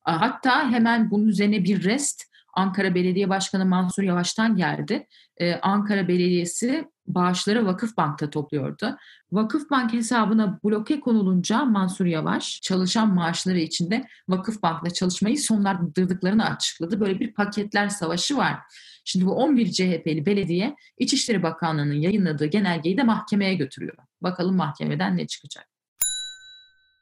Hatta 0.03 0.71
hemen 0.71 1.11
bunun 1.11 1.27
üzerine 1.27 1.63
bir 1.63 1.83
rest 1.83 2.31
Ankara 2.53 2.95
Belediye 2.95 3.29
Başkanı 3.29 3.65
Mansur 3.65 4.03
Yavaş'tan 4.03 4.55
geldi. 4.55 5.07
Ee, 5.37 5.53
Ankara 5.55 6.07
Belediyesi 6.07 6.85
bağışları 7.07 7.65
Vakıf 7.65 7.97
Bank'ta 7.97 8.29
topluyordu. 8.29 8.97
Vakıf 9.31 9.69
Bank 9.69 9.93
hesabına 9.93 10.59
bloke 10.63 10.99
konulunca 10.99 11.65
Mansur 11.65 12.05
Yavaş 12.05 12.61
çalışan 12.61 13.13
maaşları 13.13 13.59
içinde 13.59 14.07
Vakıf 14.29 14.63
Bank'la 14.63 14.89
çalışmayı 14.89 15.39
sonlandırdıklarını 15.39 16.45
açıkladı. 16.45 16.99
Böyle 16.99 17.19
bir 17.19 17.33
paketler 17.33 17.89
savaşı 17.89 18.37
var. 18.37 18.59
Şimdi 19.05 19.25
bu 19.25 19.35
11 19.35 19.71
CHP'li 19.71 20.25
belediye 20.25 20.75
İçişleri 20.97 21.43
Bakanlığı'nın 21.43 21.93
yayınladığı 21.93 22.45
genelgeyi 22.45 22.97
de 22.97 23.03
mahkemeye 23.03 23.55
götürüyor. 23.55 23.97
Bakalım 24.21 24.55
mahkemeden 24.55 25.17
ne 25.17 25.27
çıkacak. 25.27 25.67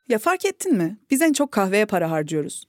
Ya 0.09 0.19
fark 0.19 0.45
ettin 0.45 0.77
mi? 0.77 0.97
Biz 1.11 1.21
en 1.21 1.33
çok 1.33 1.51
kahveye 1.51 1.85
para 1.85 2.11
harcıyoruz. 2.11 2.68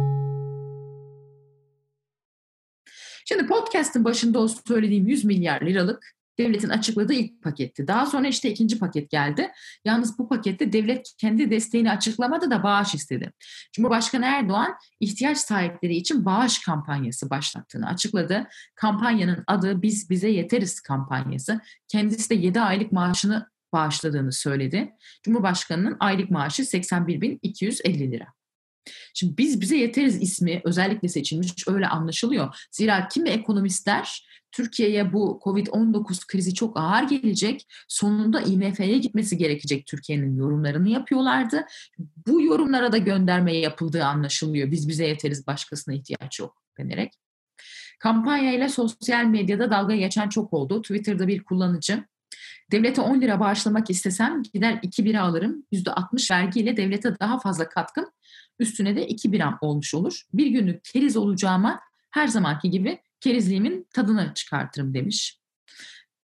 Şimdi 3.31 3.47
podcast'ın 3.47 4.05
başında 4.05 4.39
o 4.39 4.47
söylediğim 4.47 5.07
100 5.07 5.25
milyar 5.25 5.61
liralık 5.61 6.15
devletin 6.39 6.69
açıkladığı 6.69 7.13
ilk 7.13 7.43
paketti. 7.43 7.87
Daha 7.87 8.05
sonra 8.05 8.27
işte 8.27 8.49
ikinci 8.49 8.79
paket 8.79 9.09
geldi. 9.09 9.51
Yalnız 9.85 10.19
bu 10.19 10.29
pakette 10.29 10.73
devlet 10.73 11.13
kendi 11.17 11.51
desteğini 11.51 11.91
açıklamadı 11.91 12.51
da 12.51 12.63
bağış 12.63 12.95
istedi. 12.95 13.31
Cumhurbaşkanı 13.73 14.25
Erdoğan 14.25 14.75
ihtiyaç 14.99 15.37
sahipleri 15.37 15.95
için 15.95 16.25
bağış 16.25 16.59
kampanyası 16.59 17.29
başlattığını 17.29 17.87
açıkladı. 17.87 18.47
Kampanyanın 18.75 19.43
adı 19.47 19.81
Biz 19.81 20.09
Bize 20.09 20.29
Yeteriz 20.29 20.79
kampanyası. 20.79 21.59
Kendisi 21.87 22.29
de 22.29 22.35
7 22.35 22.59
aylık 22.61 22.91
maaşını 22.91 23.49
bağışladığını 23.73 24.31
söyledi. 24.31 24.93
Cumhurbaşkanının 25.23 25.97
aylık 25.99 26.31
maaşı 26.31 26.61
81.250 26.61 28.11
lira. 28.11 28.40
Şimdi 29.13 29.37
biz 29.37 29.61
bize 29.61 29.77
yeteriz 29.77 30.21
ismi 30.21 30.61
özellikle 30.63 31.07
seçilmiş 31.07 31.67
öyle 31.67 31.87
anlaşılıyor. 31.87 32.67
Zira 32.71 33.07
kimi 33.07 33.29
ekonomistler 33.29 34.25
Türkiye'ye 34.51 35.13
bu 35.13 35.39
Covid-19 35.43 36.27
krizi 36.27 36.53
çok 36.53 36.79
ağır 36.79 37.03
gelecek. 37.03 37.67
Sonunda 37.87 38.41
IMF'ye 38.41 38.97
gitmesi 38.97 39.37
gerekecek 39.37 39.85
Türkiye'nin 39.85 40.35
yorumlarını 40.35 40.89
yapıyorlardı. 40.89 41.65
Bu 42.27 42.41
yorumlara 42.41 42.91
da 42.91 42.97
göndermeye 42.97 43.59
yapıldığı 43.59 44.05
anlaşılıyor. 44.05 44.71
Biz 44.71 44.87
bize 44.87 45.07
yeteriz 45.07 45.47
başkasına 45.47 45.93
ihtiyaç 45.93 46.39
yok 46.39 46.61
denerek. 46.77 47.13
Kampanya 47.99 48.53
ile 48.53 48.69
sosyal 48.69 49.25
medyada 49.25 49.71
dalga 49.71 49.95
geçen 49.95 50.29
çok 50.29 50.53
oldu. 50.53 50.81
Twitter'da 50.81 51.27
bir 51.27 51.43
kullanıcı 51.43 52.03
Devlete 52.71 53.01
10 53.01 53.21
lira 53.21 53.39
bağışlamak 53.39 53.89
istesem 53.89 54.43
gider 54.53 54.79
2 54.81 55.05
bira 55.05 55.21
alırım. 55.21 55.65
%60 55.71 56.31
vergiyle 56.31 56.77
devlete 56.77 57.19
daha 57.19 57.39
fazla 57.39 57.69
katkım. 57.69 58.05
Üstüne 58.59 58.95
de 58.95 59.07
2 59.07 59.31
biram 59.31 59.57
olmuş 59.61 59.93
olur. 59.93 60.21
Bir 60.33 60.47
günlük 60.47 60.83
keriz 60.83 61.17
olacağıma 61.17 61.79
her 62.11 62.27
zamanki 62.27 62.69
gibi 62.69 62.99
kerizliğimin 63.19 63.87
tadını 63.93 64.31
çıkartırım 64.35 64.93
demiş. 64.93 65.41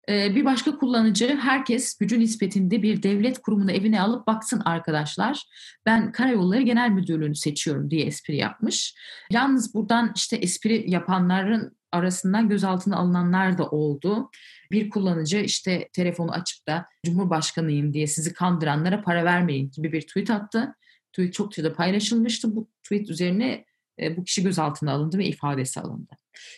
Ee, 0.10 0.36
bir 0.36 0.46
başka 0.46 0.78
kullanıcı 0.78 1.38
herkes 1.42 1.98
gücü 1.98 2.20
nispetinde 2.20 2.82
bir 2.82 3.04
devlet 3.04 3.42
kurumunu 3.42 3.72
evine 3.72 4.02
alıp 4.02 4.28
baksın 4.28 4.62
arkadaşlar. 4.66 5.44
Ben 5.86 6.12
Karayolları 6.12 6.62
Genel 6.62 6.90
Müdürlüğü'nü 6.90 7.36
seçiyorum 7.36 7.92
diye 7.92 8.06
espri 8.06 8.36
yapmış. 8.36 8.96
Yalnız 9.32 9.74
buradan 9.74 10.12
işte 10.16 10.36
espri 10.36 10.92
yapanların 10.92 11.78
arasından 11.92 12.50
gözaltına 12.50 12.98
alınanlar 12.98 13.58
da 13.58 13.70
oldu. 13.70 14.30
Bir 14.72 14.90
kullanıcı 14.90 15.38
işte 15.38 15.90
telefonu 15.94 16.32
açıp 16.32 16.68
da 16.68 16.86
Cumhurbaşkanıyım 17.06 17.94
diye 17.94 18.08
sizi 18.08 18.34
kandıranlara 18.34 19.02
para 19.02 19.26
vermeyin 19.26 19.72
gibi 19.72 19.92
bir 19.92 20.02
tweet 20.02 20.30
attı. 20.30 20.76
Tweet 21.14 21.34
çok 21.34 21.52
çokça 21.52 21.74
paylaşılmıştı. 21.74 22.56
Bu 22.56 22.70
tweet 22.84 23.10
üzerine 23.10 23.66
e, 24.02 24.18
bu 24.18 24.24
kişi 24.24 24.44
gözaltına 24.44 24.92
alındı 24.92 25.18
ve 25.18 25.26
ifadesi 25.26 25.80
alındı. 25.80 26.12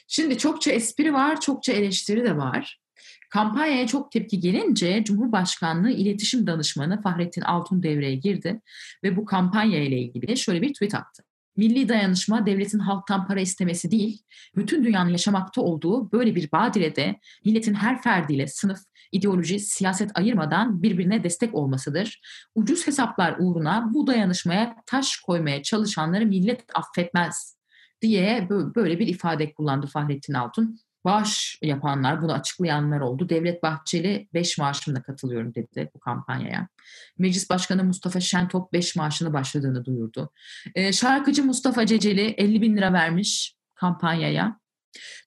Şimdi 0.08 0.38
çokça 0.38 0.72
espri 0.72 1.14
var, 1.14 1.42
çokça 1.42 1.74
eleştiri 1.74 2.24
de 2.24 2.38
var. 2.38 2.80
Kampanyaya 3.30 3.88
çok 3.88 4.12
tepki 4.12 4.40
gelince 4.40 5.04
Cumhurbaşkanlığı 5.04 5.92
İletişim 5.92 6.48
Danışmanı 6.48 7.02
Fahrettin 7.02 7.42
Altun 7.42 7.84
devreye 7.84 8.16
girdi 8.16 8.62
ve 9.04 9.16
bu 9.16 9.26
kampanya 9.26 9.84
ile 9.84 10.00
ilgili 10.00 10.38
şöyle 10.38 10.62
bir 10.62 10.74
tweet 10.74 10.96
attı. 10.96 11.24
Milli 11.60 11.89
dayanışma 11.89 12.45
devletin 12.45 12.80
halktan 12.80 13.28
para 13.28 13.39
istemesi 13.39 13.91
değil, 13.91 14.24
bütün 14.56 14.84
dünyanın 14.84 15.10
yaşamakta 15.10 15.62
olduğu 15.62 16.12
böyle 16.12 16.36
bir 16.36 16.52
badirede 16.52 17.19
milletin 17.45 17.74
her 17.74 18.02
ferdiyle 18.02 18.48
sınıf, 18.48 18.80
ideoloji, 19.12 19.60
siyaset 19.60 20.12
ayırmadan 20.15 20.84
birbirine 20.84 21.24
destek 21.24 21.56
olmasıdır. 21.56 22.22
Ucuz 22.56 22.88
hesaplar 22.88 23.36
uğruna 23.39 23.89
bu 23.93 24.08
dayanışmaya 24.08 24.76
taş 24.86 25.17
koymaya 25.17 25.63
çalışanları 25.63 26.26
millet 26.26 26.65
affetmez 26.74 27.58
diye 28.02 28.48
böyle 28.50 29.00
bir 29.00 29.08
ifade 29.08 29.54
kullandı 29.54 29.88
Fahrettin 29.88 30.34
Altun 30.34 30.80
bağış 31.06 31.60
yapanlar, 31.62 32.22
bunu 32.22 32.34
açıklayanlar 32.34 33.00
oldu. 33.00 33.30
Devlet 33.30 33.64
Bahçeli 33.64 34.28
5 34.34 34.58
maaşımla 34.58 35.02
katılıyorum 35.02 35.56
dedi 35.56 35.90
bu 35.96 36.00
kampanyaya. 36.00 36.68
Meclis 37.18 37.50
Başkanı 37.50 37.84
Mustafa 37.84 38.20
Şentop 38.20 38.74
5 38.74 38.96
maaşını 38.96 39.34
başladığını 39.34 39.86
duyurdu. 39.86 40.32
Ee, 40.76 40.94
şarkıcı 40.94 41.44
Mustafa 41.44 41.86
Ceceli 41.86 42.22
50 42.22 42.62
bin 42.62 42.78
lira 42.78 42.94
vermiş 42.94 43.56
kampanyaya. 43.76 44.60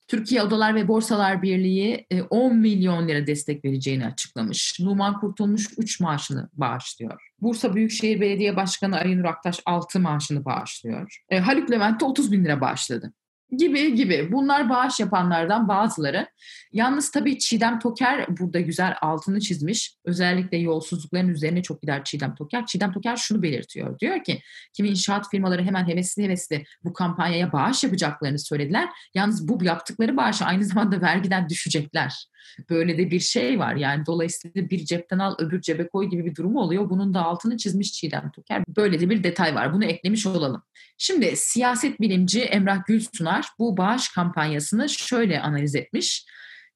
Türkiye 0.09 0.43
Odalar 0.43 0.75
ve 0.75 0.89
Borsalar 0.89 1.43
Birliği 1.43 2.07
10 2.31 2.51
e, 2.51 2.55
milyon 2.55 3.09
lira 3.09 3.27
destek 3.27 3.65
vereceğini 3.65 4.07
açıklamış. 4.07 4.81
Numan 4.81 5.21
Kurtulmuş 5.21 5.69
3 5.79 6.01
maaşını 6.01 6.49
bağışlıyor. 6.53 7.23
Bursa 7.41 7.75
Büyükşehir 7.75 8.21
Belediye 8.21 8.57
Başkanı 8.57 8.97
Aynur 8.97 9.25
Aktaş 9.25 9.61
6 9.67 10.01
maaşını 10.01 10.45
bağışlıyor. 10.45 11.23
E, 11.29 11.39
Haluk 11.39 11.71
Levent 11.71 12.01
de 12.01 12.05
30 12.05 12.33
bin 12.33 12.45
lira 12.45 12.61
bağışladı 12.61 13.13
gibi 13.59 13.95
gibi. 13.95 14.33
Bunlar 14.33 14.71
bağış 14.71 15.01
yapanlardan 15.01 15.69
bazıları. 15.69 16.27
Yalnız 16.73 17.11
tabii 17.11 17.39
Çiğdem 17.39 17.79
Toker 17.79 18.27
burada 18.39 18.61
güzel 18.61 18.95
altını 19.01 19.41
çizmiş. 19.41 19.95
Özellikle 20.05 20.57
yolsuzlukların 20.57 21.29
üzerine 21.29 21.63
çok 21.63 21.83
gider 21.83 22.05
Çiğdem 22.05 22.35
Toker. 22.35 22.67
Çiğdem 22.67 22.93
Toker 22.93 23.17
şunu 23.17 23.43
belirtiyor. 23.43 23.99
Diyor 23.99 24.25
ki 24.25 24.41
kimi 24.73 24.89
inşaat 24.89 25.31
firmaları 25.31 25.63
hemen 25.63 25.89
hevesli 25.89 26.23
hevesli 26.23 26.65
bu 26.85 26.93
kampanyaya 26.93 27.53
bağış 27.53 27.85
yapacaklarını 27.85 28.39
söylediler. 28.39 28.89
Yalnız 29.15 29.49
bu 29.49 29.65
yaptıkları 29.65 30.17
bağışı 30.17 30.45
aynı 30.45 30.65
zamanda 30.65 31.01
vergiden 31.01 31.49
düşecekler. 31.49 32.27
Böyle 32.71 32.99
de 32.99 33.11
bir 33.11 33.21
şey 33.21 33.59
var. 33.59 33.75
Yani 33.75 34.07
dolayısıyla 34.07 34.71
bir 34.71 34.85
cepten 34.85 35.19
al 35.19 35.35
öbür 35.39 35.61
cebe 35.61 35.89
koy 35.89 36.11
gibi 36.11 36.25
bir 36.25 36.35
durum 36.35 36.57
oluyor. 36.57 36.91
Bunun 36.91 37.15
da 37.15 37.25
altını 37.25 37.57
çizmiş 37.57 37.93
Çiğdem 37.93 38.31
Toker. 38.31 38.65
Böyle 38.77 39.01
de 39.01 39.11
bir 39.11 39.25
detay 39.25 39.55
var. 39.55 39.73
Bunu 39.73 39.85
eklemiş 39.85 40.27
olalım. 40.27 40.63
Şimdi 40.99 41.37
siyaset 41.37 42.01
bilimci 42.01 42.41
Emrah 42.41 42.87
Gülsunar 42.87 43.42
bu 43.59 43.77
bağış 43.77 44.09
kampanyasını 44.09 44.89
şöyle 44.89 45.41
analiz 45.41 45.75
etmiş. 45.75 46.27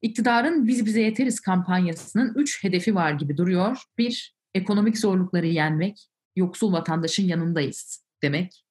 İktidarın 0.03 0.67
Biz 0.67 0.87
Bize 0.87 1.01
Yeteriz 1.01 1.41
kampanyasının 1.41 2.35
üç 2.35 2.65
hedefi 2.65 2.95
var 2.95 3.13
gibi 3.13 3.37
duruyor. 3.37 3.83
Bir, 3.99 4.37
ekonomik 4.55 4.99
zorlukları 4.99 5.47
yenmek, 5.47 6.09
yoksul 6.37 6.73
vatandaşın 6.73 7.25
yanındayız 7.25 8.05
demek. 8.23 8.65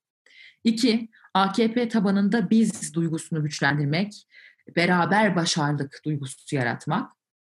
İki, 0.63 1.09
AKP 1.33 1.89
tabanında 1.89 2.49
biz 2.49 2.93
duygusunu 2.93 3.43
güçlendirmek, 3.43 4.27
beraber 4.75 5.35
başardık 5.35 6.01
duygusu 6.05 6.55
yaratmak. 6.55 7.11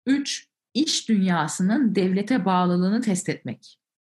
Üç, 0.07 0.47
iş 0.75 1.09
dünyasının 1.09 1.95
devlete 1.95 2.45
bağlılığını 2.45 3.01
test 3.01 3.29
etmek. 3.29 3.77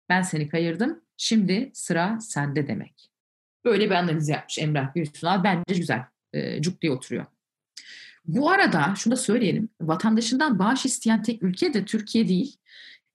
Ben 0.09 0.21
seni 0.21 0.49
kayırdım, 0.49 1.01
şimdi 1.17 1.71
sıra 1.73 2.19
sende 2.19 2.67
demek. 2.67 3.09
Böyle 3.65 3.85
bir 3.85 3.95
analiz 3.95 4.29
yapmış 4.29 4.59
Emrah 4.59 4.93
Gülsünal. 4.93 5.43
Bence 5.43 5.75
güzel. 5.75 6.12
E, 6.33 6.61
cuk 6.61 6.81
diye 6.81 6.91
oturuyor. 6.91 7.25
Bu 8.25 8.49
arada 8.49 8.93
şunu 8.97 9.11
da 9.11 9.17
söyleyelim. 9.17 9.69
Vatandaşından 9.81 10.59
bağış 10.59 10.85
isteyen 10.85 11.23
tek 11.23 11.43
ülke 11.43 11.73
de 11.73 11.85
Türkiye 11.85 12.27
değil. 12.27 12.57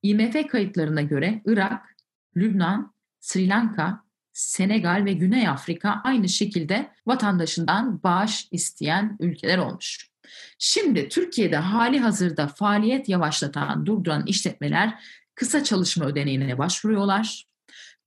IMF 0.02 0.46
kayıtlarına 0.48 1.02
göre 1.02 1.42
Irak, 1.46 1.96
Lübnan, 2.37 2.94
Sri 3.20 3.48
Lanka, 3.48 4.04
Senegal 4.33 5.04
ve 5.04 5.12
Güney 5.12 5.48
Afrika 5.48 6.00
aynı 6.04 6.28
şekilde 6.28 6.92
vatandaşından 7.07 8.02
bağış 8.02 8.48
isteyen 8.50 9.16
ülkeler 9.20 9.59
olmuş. 9.59 10.09
Şimdi 10.59 11.09
Türkiye'de 11.09 11.57
hali 11.57 11.98
hazırda 11.98 12.46
faaliyet 12.46 13.09
yavaşlatan, 13.09 13.87
durduran 13.87 14.26
işletmeler 14.26 15.04
kısa 15.35 15.64
çalışma 15.64 16.04
ödeneğine 16.04 16.59
başvuruyorlar. 16.59 17.47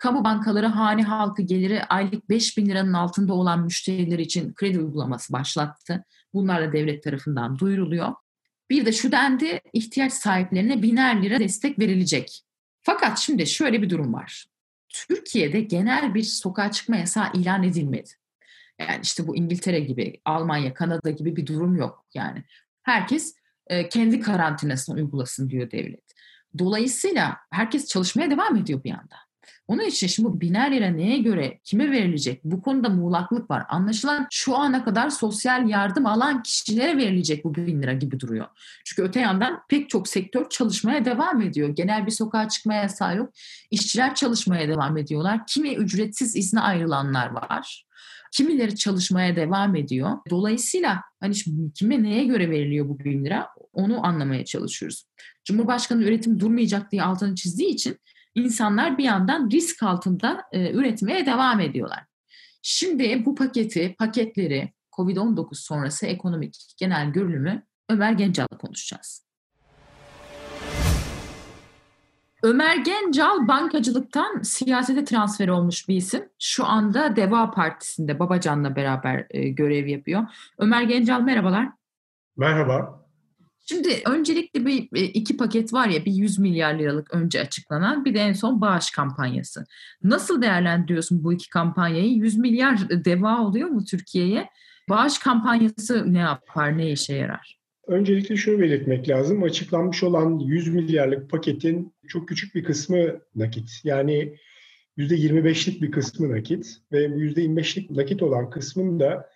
Kamu 0.01 0.23
bankaları 0.23 0.65
hane 0.65 1.03
halkı 1.03 1.41
geliri 1.41 1.83
aylık 1.83 2.29
5 2.29 2.57
bin 2.57 2.69
liranın 2.69 2.93
altında 2.93 3.33
olan 3.33 3.63
müşteriler 3.63 4.19
için 4.19 4.53
kredi 4.53 4.79
uygulaması 4.79 5.33
başlattı. 5.33 6.05
Bunlar 6.33 6.61
da 6.61 6.73
devlet 6.73 7.03
tarafından 7.03 7.59
duyuruluyor. 7.59 8.13
Bir 8.69 8.85
de 8.85 8.91
şu 8.91 9.11
dendi 9.11 9.61
ihtiyaç 9.73 10.13
sahiplerine 10.13 10.81
biner 10.81 11.23
lira 11.23 11.39
destek 11.39 11.79
verilecek. 11.79 12.41
Fakat 12.81 13.19
şimdi 13.19 13.47
şöyle 13.47 13.81
bir 13.81 13.89
durum 13.89 14.13
var. 14.13 14.45
Türkiye'de 14.89 15.61
genel 15.61 16.13
bir 16.13 16.23
sokağa 16.23 16.71
çıkma 16.71 16.95
yasağı 16.95 17.33
ilan 17.33 17.63
edilmedi. 17.63 18.09
Yani 18.79 18.99
işte 19.03 19.27
bu 19.27 19.35
İngiltere 19.35 19.79
gibi, 19.79 20.21
Almanya, 20.25 20.73
Kanada 20.73 21.09
gibi 21.09 21.35
bir 21.35 21.47
durum 21.47 21.75
yok. 21.75 22.05
Yani 22.13 22.43
herkes 22.83 23.35
e, 23.67 23.89
kendi 23.89 24.19
karantinasını 24.19 24.95
uygulasın 24.95 25.49
diyor 25.49 25.71
devlet. 25.71 26.13
Dolayısıyla 26.59 27.37
herkes 27.51 27.87
çalışmaya 27.87 28.31
devam 28.31 28.57
ediyor 28.57 28.83
bir 28.83 28.89
yandan. 28.89 29.30
Onun 29.67 29.85
için 29.85 30.07
şimdi 30.07 30.29
bu 30.29 30.41
biner 30.41 30.71
lira 30.71 30.87
neye 30.87 31.17
göre 31.17 31.59
kime 31.63 31.91
verilecek? 31.91 32.43
Bu 32.43 32.61
konuda 32.61 32.89
muğlaklık 32.89 33.49
var. 33.49 33.63
Anlaşılan 33.69 34.27
şu 34.31 34.57
ana 34.57 34.83
kadar 34.83 35.09
sosyal 35.09 35.69
yardım 35.69 36.05
alan 36.05 36.43
kişilere 36.43 36.97
verilecek 36.97 37.45
bu 37.45 37.55
bin 37.55 37.81
lira 37.81 37.93
gibi 37.93 38.19
duruyor. 38.19 38.47
Çünkü 38.85 39.01
öte 39.01 39.19
yandan 39.19 39.59
pek 39.69 39.89
çok 39.89 40.07
sektör 40.07 40.49
çalışmaya 40.49 41.05
devam 41.05 41.41
ediyor. 41.41 41.69
Genel 41.69 42.05
bir 42.05 42.11
sokağa 42.11 42.49
çıkma 42.49 42.73
yasağı 42.73 43.17
yok. 43.17 43.33
İşçiler 43.71 44.15
çalışmaya 44.15 44.67
devam 44.67 44.97
ediyorlar. 44.97 45.41
Kimi 45.47 45.73
ücretsiz 45.73 46.35
izne 46.35 46.59
ayrılanlar 46.59 47.31
var. 47.31 47.85
Kimileri 48.31 48.75
çalışmaya 48.75 49.35
devam 49.35 49.75
ediyor. 49.75 50.17
Dolayısıyla 50.29 51.01
hani 51.19 51.33
kime 51.75 52.03
neye 52.03 52.25
göre 52.25 52.49
veriliyor 52.49 52.89
bu 52.89 52.99
bin 52.99 53.25
lira 53.25 53.47
onu 53.73 54.05
anlamaya 54.05 54.45
çalışıyoruz. 54.45 55.05
Cumhurbaşkanı 55.45 56.03
üretim 56.03 56.39
durmayacak 56.39 56.91
diye 56.91 57.03
altını 57.03 57.35
çizdiği 57.35 57.69
için 57.69 57.97
insanlar 58.35 58.97
bir 58.97 59.03
yandan 59.03 59.49
risk 59.49 59.83
altında 59.83 60.43
e, 60.51 60.71
üretmeye 60.71 61.25
devam 61.25 61.59
ediyorlar. 61.59 62.05
Şimdi 62.61 63.25
bu 63.25 63.35
paketi, 63.35 63.95
paketleri 63.99 64.73
COVID-19 64.91 65.47
sonrası 65.55 66.05
ekonomik 66.05 66.73
genel 66.77 67.11
görünümü 67.11 67.63
Ömer 67.89 68.11
Gencal'la 68.11 68.57
konuşacağız. 68.57 69.31
Ömer 72.43 72.75
Gencal 72.75 73.47
bankacılıktan 73.47 74.41
siyasete 74.41 75.05
transfer 75.05 75.47
olmuş 75.47 75.89
bir 75.89 75.95
isim. 75.95 76.29
Şu 76.39 76.65
anda 76.65 77.15
Deva 77.15 77.51
Partisi'nde 77.51 78.19
Babacan'la 78.19 78.75
beraber 78.75 79.27
e, 79.29 79.49
görev 79.49 79.87
yapıyor. 79.87 80.23
Ömer 80.57 80.83
Gencal 80.83 81.21
merhabalar. 81.21 81.69
Merhaba. 82.37 83.00
Şimdi 83.65 83.89
öncelikle 84.05 84.65
bir 84.65 84.89
e, 84.95 85.03
iki 85.03 85.37
paket 85.37 85.73
var 85.73 85.87
ya 85.87 86.05
bir 86.05 86.11
100 86.11 86.39
milyar 86.39 86.79
liralık 86.79 87.13
önce 87.13 87.41
açıklanan 87.41 88.05
bir 88.05 88.13
de 88.13 88.19
en 88.19 88.33
son 88.33 88.61
bağış 88.61 88.91
kampanyası. 88.91 89.65
Nasıl 90.03 90.41
değerlendiriyorsun 90.41 91.23
bu 91.23 91.33
iki 91.33 91.49
kampanyayı? 91.49 92.11
100 92.11 92.37
milyar 92.37 92.89
deva 92.89 93.41
oluyor 93.41 93.69
mu 93.69 93.85
Türkiye'ye? 93.85 94.49
Bağış 94.89 95.17
kampanyası 95.19 96.13
ne 96.13 96.19
yapar, 96.19 96.77
ne 96.77 96.91
işe 96.91 97.15
yarar? 97.15 97.61
Öncelikle 97.87 98.35
şunu 98.37 98.59
belirtmek 98.59 99.09
lazım. 99.09 99.43
Açıklanmış 99.43 100.03
olan 100.03 100.39
100 100.39 100.67
milyarlık 100.67 101.29
paketin 101.29 101.93
çok 102.07 102.27
küçük 102.27 102.55
bir 102.55 102.63
kısmı 102.63 103.19
nakit. 103.35 103.81
Yani 103.83 104.35
%25'lik 104.97 105.81
bir 105.81 105.91
kısmı 105.91 106.31
nakit 106.31 106.77
ve 106.91 107.15
bu 107.15 107.21
%25'lik 107.21 107.91
nakit 107.91 108.23
olan 108.23 108.49
kısmın 108.49 108.99
da 108.99 109.29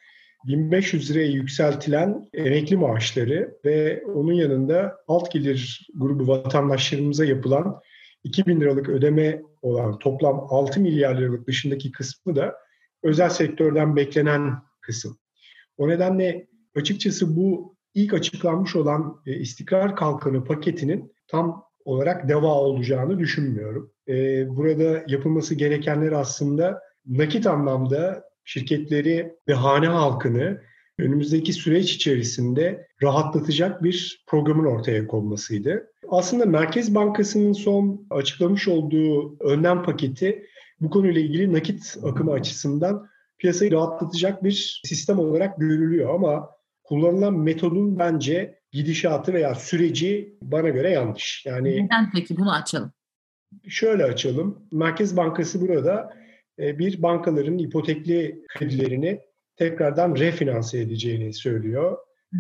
1500 0.48 1.12
liraya 1.12 1.28
yükseltilen 1.28 2.30
emekli 2.34 2.78
maaşları 2.78 3.58
ve 3.66 4.04
onun 4.06 4.34
yanında 4.34 4.98
alt 5.08 5.32
gelir 5.32 5.88
grubu 5.96 6.28
vatandaşlarımıza 6.28 7.26
yapılan 7.26 7.80
2000 8.24 8.62
liralık 8.62 8.90
ödeme 8.90 9.42
olan 9.62 10.00
toplam 10.00 10.48
6 10.50 10.80
milyar 10.80 11.18
liralık 11.18 11.48
dışındaki 11.48 11.92
kısmı 11.92 12.36
da 12.36 12.56
özel 13.04 13.30
sektörden 13.30 13.96
beklenen 13.96 14.54
kısım. 14.82 15.18
O 15.78 15.90
nedenle 15.90 16.48
açıkçası 16.76 17.36
bu 17.36 17.76
ilk 17.94 18.14
açıklanmış 18.14 18.76
olan 18.76 19.22
e, 19.26 19.34
istikrar 19.34 19.96
kalkanı 19.96 20.44
paketinin 20.44 21.14
tam 21.28 21.64
olarak 21.86 22.30
deva 22.30 22.54
olacağını 22.54 23.20
düşünmüyorum. 23.20 23.92
E, 24.08 24.14
burada 24.56 25.04
yapılması 25.08 25.56
gerekenler 25.56 26.12
aslında 26.12 26.82
nakit 27.06 27.48
anlamda 27.48 28.24
şirketleri 28.46 29.36
ve 29.48 29.54
hane 29.54 29.88
halkını 29.88 30.62
önümüzdeki 31.00 31.54
süreç 31.54 31.94
içerisinde 31.94 32.88
rahatlatacak 33.04 33.84
bir 33.84 34.24
programın 34.28 34.66
ortaya 34.66 35.08
konmasıydı. 35.08 35.92
Aslında 36.10 36.46
Merkez 36.46 36.96
Bankası'nın 36.96 37.54
son 37.54 38.08
açıklamış 38.10 38.68
olduğu 38.68 39.40
önlem 39.40 39.84
paketi 39.84 40.46
bu 40.82 40.90
konuyla 40.90 41.22
ilgili 41.22 41.54
nakit 41.54 41.98
akımı 42.04 42.32
açısından 42.32 43.08
piyasayı 43.38 43.72
rahatlatacak 43.72 44.44
bir 44.44 44.82
sistem 44.86 45.20
olarak 45.20 45.58
görülüyor 45.58 46.16
ama 46.16 46.50
kullanılan 46.84 47.40
metodun 47.40 48.00
bence 48.00 48.60
gidişatı 48.72 49.34
veya 49.34 49.56
süreci 49.56 50.38
bana 50.42 50.70
göre 50.70 50.92
yanlış. 50.92 51.44
Yani 51.46 51.84
neden 51.86 52.12
peki 52.14 52.38
bunu 52.38 52.54
açalım? 52.54 52.92
Şöyle 53.68 54.04
açalım. 54.04 54.68
Merkez 54.72 55.18
Bankası 55.18 55.62
burada 55.62 56.14
bir 56.60 57.02
bankaların 57.02 57.58
ipotekli 57.58 58.41
kredilerini 58.58 59.22
tekrardan 59.58 60.15
refinanse 60.15 60.80
edeceğini 60.80 61.34
söylüyor. 61.34 61.98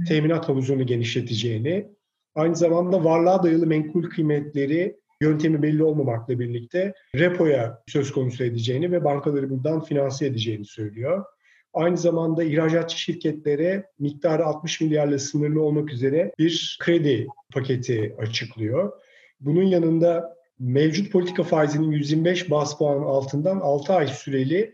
Teminat 0.07 0.49
havuzunu 0.49 0.85
genişleteceğini, 0.85 1.87
aynı 2.35 2.55
zamanda 2.55 3.03
varlığa 3.03 3.43
dayalı 3.43 3.67
menkul 3.67 4.09
kıymetleri 4.09 4.97
yöntemi 5.21 5.61
belli 5.61 5.83
olmamakla 5.83 6.39
birlikte 6.39 6.93
repoya 7.15 7.83
söz 7.87 8.11
konusu 8.11 8.43
edeceğini 8.43 8.91
ve 8.91 9.03
bankaları 9.03 9.49
buradan 9.49 9.83
finanse 9.83 10.25
edeceğini 10.25 10.65
söylüyor. 10.65 11.25
Aynı 11.73 11.97
zamanda 11.97 12.43
ihracatçı 12.43 12.99
şirketlere 12.99 13.85
miktarı 13.99 14.45
60 14.45 14.81
milyarla 14.81 15.19
sınırlı 15.19 15.61
olmak 15.61 15.93
üzere 15.93 16.31
bir 16.39 16.77
kredi 16.81 17.27
paketi 17.53 18.15
açıklıyor. 18.17 18.91
Bunun 19.39 19.63
yanında 19.63 20.35
mevcut 20.59 21.11
politika 21.11 21.43
faizinin 21.43 21.91
125 21.91 22.51
bas 22.51 22.77
puan 22.77 23.01
altından 23.01 23.59
6 23.59 23.93
ay 23.93 24.07
süreli 24.07 24.73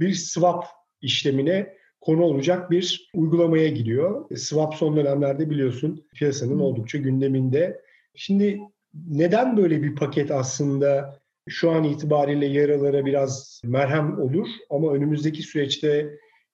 bir 0.00 0.14
swap 0.14 0.64
işlemine 1.02 1.74
konu 2.00 2.22
olacak 2.22 2.70
bir 2.70 3.10
uygulamaya 3.14 3.68
gidiyor. 3.68 4.36
Swap 4.36 4.74
son 4.74 4.96
dönemlerde 4.96 5.50
biliyorsun 5.50 6.06
piyasanın 6.14 6.58
oldukça 6.58 6.98
gündeminde. 6.98 7.82
Şimdi 8.14 8.60
neden 9.08 9.56
böyle 9.56 9.82
bir 9.82 9.94
paket 9.94 10.30
aslında 10.30 11.20
şu 11.48 11.70
an 11.70 11.84
itibariyle 11.84 12.46
yaralara 12.46 13.06
biraz 13.06 13.62
merhem 13.64 14.20
olur 14.20 14.48
ama 14.70 14.92
önümüzdeki 14.92 15.42
süreçte 15.42 16.10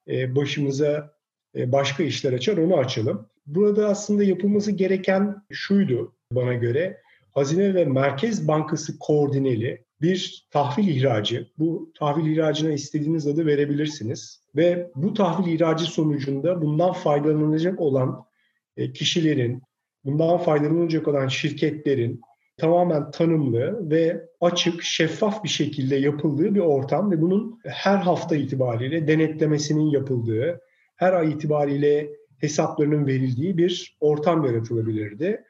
e, 0.08 0.36
başımıza 0.36 1.16
e, 1.56 1.72
başka 1.72 2.02
işler 2.02 2.32
açar 2.32 2.56
onu 2.56 2.76
açalım. 2.76 3.28
Burada 3.46 3.88
aslında 3.88 4.24
yapılması 4.24 4.72
gereken 4.72 5.42
şuydu 5.50 6.14
bana 6.32 6.54
göre. 6.54 7.00
Hazine 7.36 7.74
ve 7.74 7.84
Merkez 7.84 8.48
Bankası 8.48 8.98
koordineli 8.98 9.84
bir 10.00 10.48
tahvil 10.50 10.88
ihracı. 10.88 11.48
Bu 11.58 11.92
tahvil 11.98 12.32
ihracına 12.32 12.72
istediğiniz 12.72 13.26
adı 13.26 13.46
verebilirsiniz. 13.46 14.40
Ve 14.56 14.90
bu 14.94 15.14
tahvil 15.14 15.52
ihracı 15.52 15.84
sonucunda 15.84 16.62
bundan 16.62 16.92
faydalanacak 16.92 17.80
olan 17.80 18.24
e, 18.76 18.92
kişilerin, 18.92 19.62
bundan 20.04 20.38
faydalanacak 20.38 21.08
olan 21.08 21.28
şirketlerin 21.28 22.20
tamamen 22.56 23.10
tanımlı 23.10 23.90
ve 23.90 24.28
açık, 24.40 24.82
şeffaf 24.82 25.44
bir 25.44 25.48
şekilde 25.48 25.96
yapıldığı 25.96 26.54
bir 26.54 26.60
ortam 26.60 27.10
ve 27.10 27.20
bunun 27.20 27.60
her 27.64 27.96
hafta 27.96 28.36
itibariyle 28.36 29.08
denetlemesinin 29.08 29.90
yapıldığı, 29.90 30.60
her 30.96 31.12
ay 31.12 31.32
itibariyle 31.32 32.08
hesaplarının 32.38 33.06
verildiği 33.06 33.58
bir 33.58 33.96
ortam 34.00 34.44
yaratılabilirdi. 34.44 35.44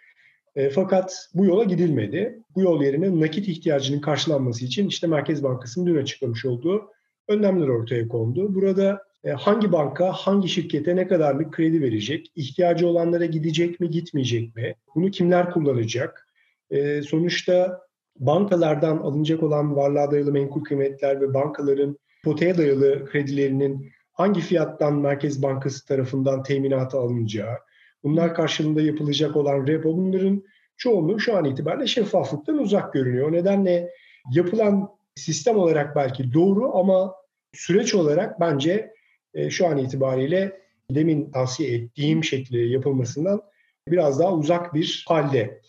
E, 0.57 0.71
fakat 0.71 1.29
bu 1.35 1.45
yola 1.45 1.64
gidilmedi. 1.64 2.42
Bu 2.55 2.61
yol 2.61 2.83
yerine 2.83 3.21
nakit 3.21 3.49
ihtiyacının 3.49 4.01
karşılanması 4.01 4.64
için 4.64 4.88
işte 4.88 5.07
Merkez 5.07 5.42
Bankası'nın 5.42 5.87
dün 5.87 5.97
açıklamış 5.97 6.45
olduğu 6.45 6.90
önlemler 7.29 7.69
ortaya 7.69 8.09
kondu. 8.09 8.55
Burada 8.55 9.03
e, 9.25 9.31
hangi 9.31 9.73
banka 9.73 10.12
hangi 10.12 10.49
şirkete 10.49 10.97
ne 10.97 11.09
kadarlık 11.09 11.53
kredi 11.53 11.83
verecek, 11.83 12.33
ihtiyacı 12.35 12.88
olanlara 12.88 13.25
gidecek 13.25 13.81
mi 13.81 13.90
gitmeyecek 13.90 14.57
mi, 14.57 14.75
bunu 14.95 15.11
kimler 15.11 15.51
kullanacak? 15.51 16.29
E, 16.71 17.03
sonuçta 17.03 17.81
bankalardan 18.19 18.97
alınacak 18.97 19.42
olan 19.42 19.77
varlığa 19.77 20.11
dayalı 20.11 20.33
menkul 20.33 20.64
kıymetler 20.64 21.21
ve 21.21 21.35
bankaların 21.35 21.99
potaya 22.25 22.59
dayalı 22.59 23.07
kredilerinin 23.07 23.92
hangi 24.12 24.40
fiyattan 24.40 24.95
Merkez 24.95 25.42
Bankası 25.42 25.87
tarafından 25.87 26.42
teminata 26.42 27.01
alınacağı, 27.01 27.57
Bunlar 28.07 28.35
karşılığında 28.35 28.81
yapılacak 28.81 29.37
olan 29.37 29.66
repo 29.66 29.97
bunların 29.97 30.45
çoğunluğu 30.77 31.21
şu 31.21 31.37
an 31.37 31.45
itibariyle 31.45 31.87
şeffaflıktan 31.87 32.59
uzak 32.59 32.92
görünüyor. 32.92 33.29
O 33.29 33.33
nedenle 33.33 33.90
yapılan 34.33 34.88
sistem 35.14 35.57
olarak 35.57 35.97
belki 35.97 36.33
doğru 36.33 36.77
ama 36.77 37.14
süreç 37.53 37.95
olarak 37.95 38.40
bence 38.40 38.92
e, 39.35 39.51
şu 39.51 39.66
an 39.66 39.79
itibariyle 39.79 40.61
demin 40.90 41.31
tavsiye 41.31 41.75
ettiğim 41.75 42.25
şekilde 42.25 42.59
yapılmasından 42.59 43.42
biraz 43.88 44.21
daha 44.21 44.33
uzak 44.33 44.75
bir 44.75 45.05
halde. 45.09 45.61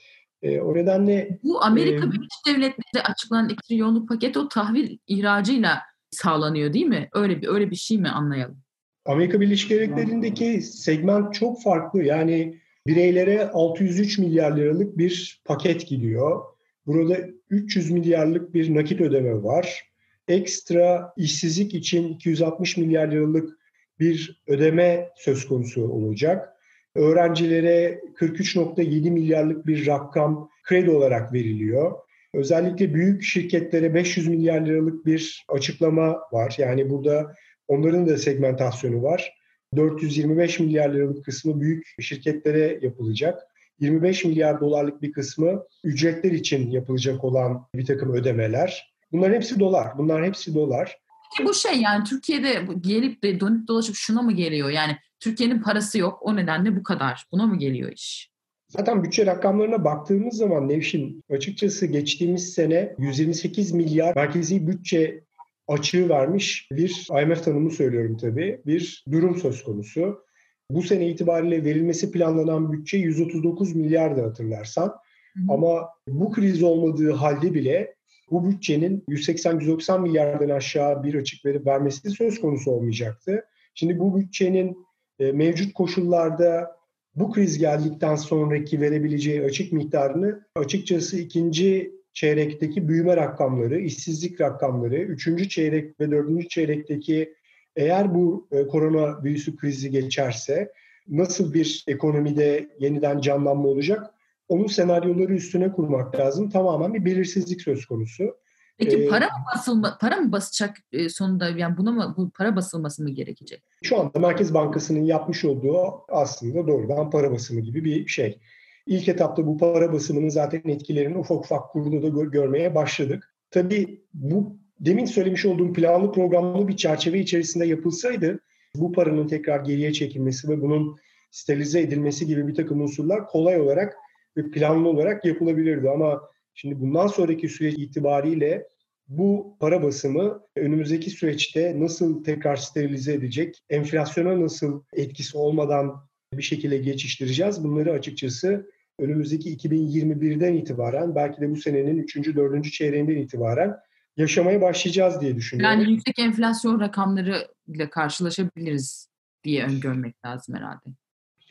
E, 0.41 0.61
o 0.61 0.73
nedenle 0.73 1.39
bu 1.43 1.63
Amerika 1.63 2.05
e, 2.05 2.11
Birleşik 2.11 2.45
Devletleri'de 2.47 3.03
açıklanan 3.03 3.49
2 3.49 3.67
trilyonluk 3.67 4.09
paket 4.09 4.37
o 4.37 4.47
tahvil 4.47 4.97
ihracıyla 5.07 5.81
sağlanıyor 6.11 6.73
değil 6.73 6.85
mi? 6.85 7.09
Öyle 7.13 7.41
bir 7.41 7.47
öyle 7.47 7.71
bir 7.71 7.75
şey 7.75 7.97
mi 7.97 8.09
anlayalım? 8.09 8.66
Amerika 9.07 9.41
Birleşik 9.41 9.69
Devletleri'ndeki 9.69 10.61
segment 10.61 11.33
çok 11.33 11.63
farklı. 11.63 12.03
Yani 12.03 12.57
bireylere 12.87 13.49
603 13.49 14.17
milyar 14.17 14.57
liralık 14.57 14.97
bir 14.97 15.41
paket 15.45 15.87
gidiyor. 15.87 16.41
Burada 16.85 17.17
300 17.49 17.91
milyarlık 17.91 18.53
bir 18.53 18.75
nakit 18.75 19.01
ödeme 19.01 19.43
var. 19.43 19.83
Ekstra 20.27 21.13
işsizlik 21.17 21.73
için 21.73 22.13
260 22.13 22.77
milyar 22.77 23.11
liralık 23.11 23.57
bir 23.99 24.43
ödeme 24.47 25.09
söz 25.15 25.47
konusu 25.47 25.87
olacak. 25.89 26.53
Öğrencilere 26.95 28.01
43.7 28.19 29.11
milyarlık 29.11 29.67
bir 29.67 29.87
rakam 29.87 30.49
kredi 30.63 30.89
olarak 30.89 31.33
veriliyor. 31.33 31.91
Özellikle 32.33 32.93
büyük 32.93 33.23
şirketlere 33.23 33.93
500 33.93 34.27
milyar 34.27 34.65
liralık 34.65 35.05
bir 35.05 35.45
açıklama 35.49 36.17
var. 36.31 36.55
Yani 36.57 36.89
burada 36.89 37.35
onların 37.67 38.07
da 38.07 38.17
segmentasyonu 38.17 39.03
var. 39.03 39.33
425 39.75 40.59
milyar 40.59 40.93
liralık 40.93 41.25
kısmı 41.25 41.61
büyük 41.61 41.95
şirketlere 42.01 42.79
yapılacak. 42.81 43.41
25 43.79 44.25
milyar 44.25 44.61
dolarlık 44.61 45.01
bir 45.01 45.11
kısmı 45.11 45.63
ücretler 45.83 46.31
için 46.31 46.71
yapılacak 46.71 47.23
olan 47.23 47.67
bir 47.75 47.85
takım 47.85 48.13
ödemeler. 48.13 48.93
Bunların 49.11 49.35
hepsi 49.35 49.59
dolar. 49.59 49.97
Bunlar 49.97 50.25
hepsi 50.25 50.55
dolar. 50.55 50.97
Bu 51.45 51.53
şey 51.53 51.81
yani 51.81 52.03
Türkiye'de 52.03 52.67
gelip 52.81 53.23
de 53.23 53.39
dönüp 53.39 53.67
dolaşıp 53.67 53.95
şuna 53.95 54.21
mı 54.21 54.31
geliyor? 54.31 54.69
Yani 54.69 54.97
Türkiye'nin 55.19 55.61
parası 55.61 55.97
yok 55.97 56.19
o 56.21 56.35
nedenle 56.35 56.75
bu 56.75 56.83
kadar. 56.83 57.25
Buna 57.31 57.45
mı 57.45 57.59
geliyor 57.59 57.91
iş? 57.91 58.31
Zaten 58.67 59.03
bütçe 59.03 59.25
rakamlarına 59.25 59.83
baktığımız 59.83 60.37
zaman 60.37 60.69
Nevşin 60.69 61.23
açıkçası 61.29 61.85
geçtiğimiz 61.85 62.53
sene 62.53 62.95
128 62.97 63.71
milyar 63.71 64.15
merkezi 64.15 64.67
bütçe 64.67 65.23
açığı 65.67 66.09
vermiş 66.09 66.67
bir 66.71 67.07
IMF 67.21 67.43
tanımı 67.43 67.71
söylüyorum 67.71 68.17
tabii 68.17 68.61
bir 68.65 69.05
durum 69.11 69.37
söz 69.37 69.63
konusu. 69.63 70.27
Bu 70.71 70.81
sene 70.83 71.09
itibariyle 71.09 71.65
verilmesi 71.65 72.11
planlanan 72.11 72.71
bütçe 72.71 72.97
139 72.97 73.75
milyardı 73.75 74.21
hatırlarsan. 74.21 74.87
Hı. 74.87 75.39
Ama 75.49 75.89
bu 76.07 76.31
kriz 76.31 76.63
olmadığı 76.63 77.11
halde 77.11 77.53
bile 77.53 77.95
bu 78.31 78.49
bütçenin 78.49 79.03
180-190 79.09 80.01
milyardan 80.01 80.49
aşağı 80.49 81.03
bir 81.03 81.13
açık 81.15 81.45
verip 81.45 81.67
vermesi 81.67 82.09
söz 82.09 82.41
konusu 82.41 82.71
olmayacaktı. 82.71 83.45
Şimdi 83.75 83.99
bu 83.99 84.17
bütçenin 84.17 84.77
e, 85.19 85.31
mevcut 85.31 85.73
koşullarda 85.73 86.77
bu 87.15 87.31
kriz 87.31 87.57
geldikten 87.57 88.15
sonraki 88.15 88.81
verebileceği 88.81 89.43
açık 89.43 89.73
miktarını 89.73 90.41
açıkçası 90.55 91.17
ikinci 91.19 91.96
çeyrekteki 92.17 92.87
büyüme 92.87 93.17
rakamları, 93.17 93.79
işsizlik 93.79 94.41
rakamları, 94.41 94.95
üçüncü 94.95 95.49
çeyrek 95.49 95.99
ve 95.99 96.11
dördüncü 96.11 96.47
çeyrekteki 96.47 97.33
eğer 97.75 98.15
bu 98.15 98.47
e, 98.51 98.67
korona 98.67 99.23
virüsü 99.23 99.55
krizi 99.55 99.91
geçerse 99.91 100.71
nasıl 101.07 101.53
bir 101.53 101.83
ekonomide 101.87 102.69
yeniden 102.79 103.21
canlanma 103.21 103.67
olacak? 103.67 104.13
Onun 104.49 104.67
senaryoları 104.67 105.33
üstüne 105.33 105.71
kurmak 105.71 106.15
lazım. 106.15 106.49
Tamamen 106.49 106.93
bir 106.93 107.05
belirsizlik 107.05 107.61
söz 107.61 107.85
konusu. 107.85 108.37
Peki 108.77 108.97
ee, 108.97 109.07
para 109.07 109.25
mı 109.25 109.45
basılma, 109.55 109.97
para 110.01 110.15
mı 110.15 110.31
basacak 110.31 110.77
e, 110.91 111.09
sonunda 111.09 111.49
yani 111.49 111.77
buna 111.77 111.91
mı 111.91 112.13
bu 112.17 112.29
para 112.29 112.55
basılması 112.55 113.03
mı 113.03 113.09
gerekecek? 113.09 113.63
Şu 113.83 113.99
anda 113.99 114.19
Merkez 114.19 114.53
Bankası'nın 114.53 115.03
yapmış 115.03 115.45
olduğu 115.45 116.05
aslında 116.07 116.67
doğrudan 116.67 117.09
para 117.09 117.31
basımı 117.31 117.61
gibi 117.61 117.83
bir 117.85 118.07
şey. 118.07 118.39
İlk 118.87 119.07
etapta 119.07 119.47
bu 119.47 119.57
para 119.57 119.93
basımının 119.93 120.29
zaten 120.29 120.61
etkilerini 120.65 121.17
ufak 121.17 121.45
ufak 121.45 121.69
kurulu 121.71 122.03
da 122.03 122.23
görmeye 122.23 122.75
başladık. 122.75 123.33
Tabii 123.51 124.01
bu 124.13 124.57
demin 124.79 125.05
söylemiş 125.05 125.45
olduğum 125.45 125.73
planlı 125.73 126.11
programlı 126.11 126.67
bir 126.67 126.75
çerçeve 126.75 127.19
içerisinde 127.19 127.65
yapılsaydı 127.65 128.39
bu 128.75 128.91
paranın 128.91 129.27
tekrar 129.27 129.59
geriye 129.59 129.93
çekilmesi 129.93 130.49
ve 130.49 130.61
bunun 130.61 130.95
sterilize 131.31 131.81
edilmesi 131.81 132.27
gibi 132.27 132.47
bir 132.47 132.55
takım 132.55 132.81
unsurlar 132.81 133.27
kolay 133.27 133.61
olarak 133.61 133.95
ve 134.37 134.51
planlı 134.51 134.89
olarak 134.89 135.25
yapılabilirdi. 135.25 135.89
Ama 135.89 136.21
şimdi 136.53 136.79
bundan 136.79 137.07
sonraki 137.07 137.49
süreç 137.49 137.77
itibariyle 137.77 138.67
bu 139.07 139.57
para 139.59 139.83
basımı 139.83 140.41
önümüzdeki 140.55 141.09
süreçte 141.09 141.79
nasıl 141.79 142.23
tekrar 142.23 142.55
sterilize 142.55 143.13
edecek, 143.13 143.63
enflasyona 143.69 144.41
nasıl 144.41 144.83
etkisi 144.93 145.37
olmadan 145.37 146.07
bir 146.33 146.43
şekilde 146.43 146.77
geçiştireceğiz 146.77 147.63
bunları 147.63 147.91
açıkçası 147.91 148.69
önümüzdeki 148.99 149.57
2021'den 149.57 150.53
itibaren 150.53 151.15
belki 151.15 151.41
de 151.41 151.51
bu 151.51 151.55
senenin 151.55 151.97
3. 151.97 152.35
4. 152.35 152.71
çeyreğinden 152.71 153.15
itibaren 153.15 153.75
yaşamaya 154.17 154.61
başlayacağız 154.61 155.21
diye 155.21 155.35
düşünüyorum. 155.35 155.79
Yani 155.79 155.91
yüksek 155.91 156.19
enflasyon 156.19 156.79
rakamları 156.79 157.47
ile 157.67 157.89
karşılaşabiliriz 157.89 159.09
diye 159.43 159.65
öngörmek 159.65 160.25
lazım 160.25 160.55
herhalde. 160.55 160.89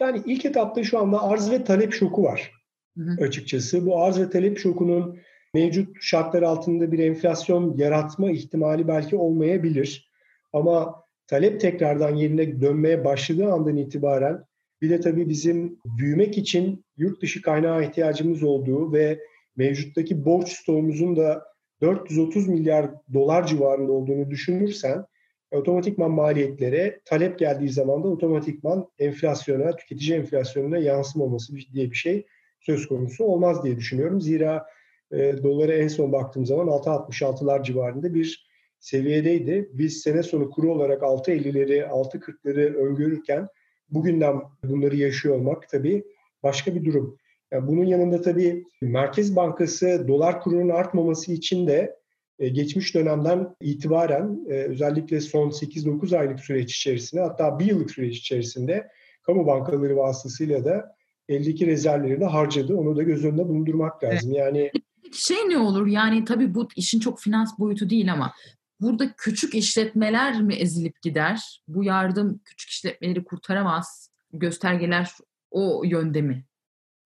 Yani 0.01 0.23
ilk 0.27 0.45
etapta 0.45 0.85
şu 0.85 0.99
anda 0.99 1.23
arz 1.23 1.51
ve 1.51 1.65
talep 1.65 1.93
şoku 1.93 2.23
var 2.23 2.53
hı 2.99 3.05
hı. 3.05 3.25
açıkçası. 3.25 3.87
Bu 3.87 4.03
arz 4.03 4.21
ve 4.21 4.31
talep 4.31 4.59
şokunun 4.59 5.19
mevcut 5.55 5.97
şartlar 6.01 6.43
altında 6.43 6.93
bir 6.93 6.99
enflasyon 6.99 7.77
yaratma 7.77 8.31
ihtimali 8.31 8.89
belki 8.89 9.17
olmayabilir. 9.17 10.11
Ama 10.53 11.03
talep 11.27 11.61
tekrardan 11.61 12.15
yerine 12.15 12.61
dönmeye 12.61 13.05
başladığı 13.05 13.53
andan 13.53 13.77
itibaren 13.77 14.45
bir 14.83 14.91
de 14.91 15.01
tabii 15.01 15.29
bizim 15.29 15.79
büyümek 15.85 16.39
için 16.39 16.86
yurt 16.97 17.23
dışı 17.23 17.43
kaynağı 17.43 17.85
ihtiyacımız 17.85 18.43
olduğu 18.43 18.93
ve 18.93 19.19
mevcuttaki 19.57 20.25
borç 20.25 20.49
stoğumuzun 20.49 21.17
da 21.17 21.45
430 21.81 22.49
milyar 22.49 22.91
dolar 23.15 23.47
civarında 23.47 23.93
olduğunu 23.93 24.31
düşünürsen 24.31 25.05
otomatikman 25.51 26.11
maliyetlere 26.11 27.01
talep 27.05 27.39
geldiği 27.39 27.69
zaman 27.69 28.05
da 28.05 28.09
otomatikman 28.09 28.89
enflasyona, 28.99 29.77
tüketici 29.77 30.19
enflasyonuna 30.19 30.79
yansımaması 30.79 31.53
diye 31.73 31.91
bir 31.91 31.97
şey 31.97 32.27
söz 32.61 32.89
konusu 32.89 33.25
olmaz 33.25 33.65
diye 33.65 33.77
düşünüyorum. 33.77 34.21
Zira 34.21 34.67
e, 35.13 35.43
dolara 35.43 35.73
en 35.73 35.89
son 35.89 36.13
baktığım 36.13 36.47
zaman 36.47 36.67
6.66'lar 36.67 37.65
civarında 37.65 38.15
bir 38.15 38.47
seviyedeydi. 38.79 39.71
Biz 39.73 40.01
sene 40.03 40.23
sonu 40.23 40.51
kuru 40.51 40.73
olarak 40.73 41.03
6.50'leri, 41.03 41.87
6.40'ları 41.87 42.75
öngörürken 42.75 43.49
bugünden 43.91 44.43
bunları 44.65 44.97
yaşıyor 44.97 45.35
olmak 45.37 45.69
tabii 45.69 46.05
başka 46.47 46.75
bir 46.75 46.85
durum. 46.85 47.19
Yani 47.53 47.67
bunun 47.67 47.85
yanında 47.85 48.23
tabii 48.23 48.65
Merkez 48.83 49.37
Bankası 49.37 50.05
dolar 50.09 50.41
kurunun 50.41 50.69
artmaması 50.69 51.33
için 51.33 51.67
de 51.67 51.97
e, 52.39 52.49
geçmiş 52.49 52.95
dönemden 52.95 53.57
itibaren 53.61 54.39
e, 54.49 54.53
özellikle 54.53 55.21
son 55.21 55.51
8-9 55.51 56.19
aylık 56.19 56.41
süreç 56.41 56.77
içerisinde 56.77 57.21
hatta 57.21 57.59
bir 57.59 57.65
yıllık 57.65 57.91
süreç 57.91 58.19
içerisinde 58.19 58.89
kamu 59.23 59.47
bankaları 59.47 59.97
vasıtasıyla 59.97 60.65
da 60.65 60.97
eldeki 61.29 61.67
rezervleri 61.67 62.21
de 62.21 62.25
harcadı. 62.25 62.77
Onu 62.77 62.97
da 62.97 63.03
göz 63.03 63.25
önünde 63.25 63.49
bulundurmak 63.49 64.05
lazım. 64.05 64.33
Yani 64.33 64.71
şey 65.13 65.37
ne 65.49 65.59
olur 65.59 65.87
yani 65.87 66.25
tabii 66.25 66.55
bu 66.55 66.69
işin 66.77 67.01
çok 67.01 67.21
finans 67.21 67.59
boyutu 67.59 67.91
değil 67.91 68.13
ama 68.13 68.33
burada 68.81 69.13
küçük 69.17 69.55
işletmeler 69.55 70.43
mi 70.43 70.55
ezilip 70.55 71.03
gider? 71.03 71.63
Bu 71.69 71.85
yardım 71.85 72.41
küçük 72.45 72.71
işletmeleri 72.71 73.25
kurtaramaz. 73.25 74.11
Göstergeler 74.33 75.11
o 75.51 75.85
yönde 75.85 76.23
mi? 76.23 76.45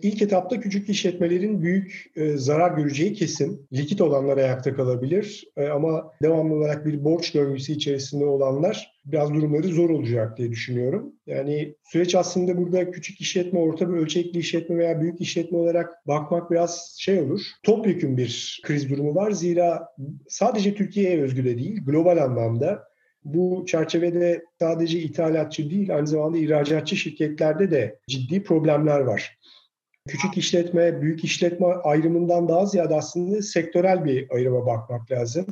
İlk 0.02 0.22
etapta 0.22 0.60
küçük 0.60 0.88
işletmelerin 0.88 1.62
büyük 1.62 2.12
e, 2.16 2.36
zarar 2.36 2.76
göreceği 2.76 3.12
kesin. 3.12 3.66
Likit 3.72 4.00
olanlar 4.00 4.36
ayakta 4.36 4.74
kalabilir 4.74 5.44
e, 5.56 5.68
ama 5.68 6.12
devamlı 6.22 6.54
olarak 6.54 6.86
bir 6.86 7.04
borç 7.04 7.34
döngüsü 7.34 7.72
içerisinde 7.72 8.24
olanlar 8.24 8.92
biraz 9.04 9.34
durumları 9.34 9.68
zor 9.68 9.90
olacak 9.90 10.38
diye 10.38 10.50
düşünüyorum. 10.50 11.12
Yani 11.26 11.74
süreç 11.84 12.14
aslında 12.14 12.56
burada 12.56 12.90
küçük 12.90 13.20
işletme, 13.20 13.58
orta 13.58 13.88
bir 13.88 13.96
ölçekli 13.96 14.38
işletme 14.38 14.76
veya 14.76 15.00
büyük 15.00 15.20
işletme 15.20 15.58
olarak 15.58 16.06
bakmak 16.06 16.50
biraz 16.50 16.96
şey 16.98 17.20
olur. 17.20 17.40
Topyekun 17.62 18.16
bir 18.16 18.60
kriz 18.64 18.90
durumu 18.90 19.14
var. 19.14 19.30
Zira 19.30 19.88
sadece 20.28 20.74
Türkiye'ye 20.74 21.22
özgü 21.22 21.44
de 21.44 21.58
değil, 21.58 21.84
global 21.84 22.16
anlamda 22.24 22.89
bu 23.24 23.64
çerçevede 23.66 24.44
sadece 24.58 24.98
ithalatçı 24.98 25.70
değil, 25.70 25.96
aynı 25.96 26.06
zamanda 26.06 26.38
ihracatçı 26.38 26.96
şirketlerde 26.96 27.70
de 27.70 27.98
ciddi 28.08 28.42
problemler 28.42 29.00
var 29.00 29.40
küçük 30.08 30.36
işletme, 30.36 31.02
büyük 31.02 31.24
işletme 31.24 31.66
ayrımından 31.66 32.48
daha 32.48 32.66
ziyade 32.66 32.94
aslında 32.94 33.42
sektörel 33.42 34.04
bir 34.04 34.30
ayrıma 34.30 34.66
bakmak 34.66 35.10
lazım. 35.10 35.46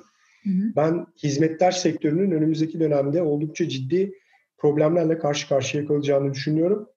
Hı 0.44 0.50
hı. 0.50 0.72
Ben 0.76 1.07
hizmetler 1.22 1.70
sektörünün 1.70 2.31
önümüzdeki 2.31 2.81
dönemde 2.81 3.22
oldukça 3.22 3.68
ciddi 3.68 4.14
problemlerle 4.59 5.18
karşı 5.18 5.48
karşıya 5.48 5.87
kalacağını 5.87 6.35
düşünüyorum. 6.35 6.88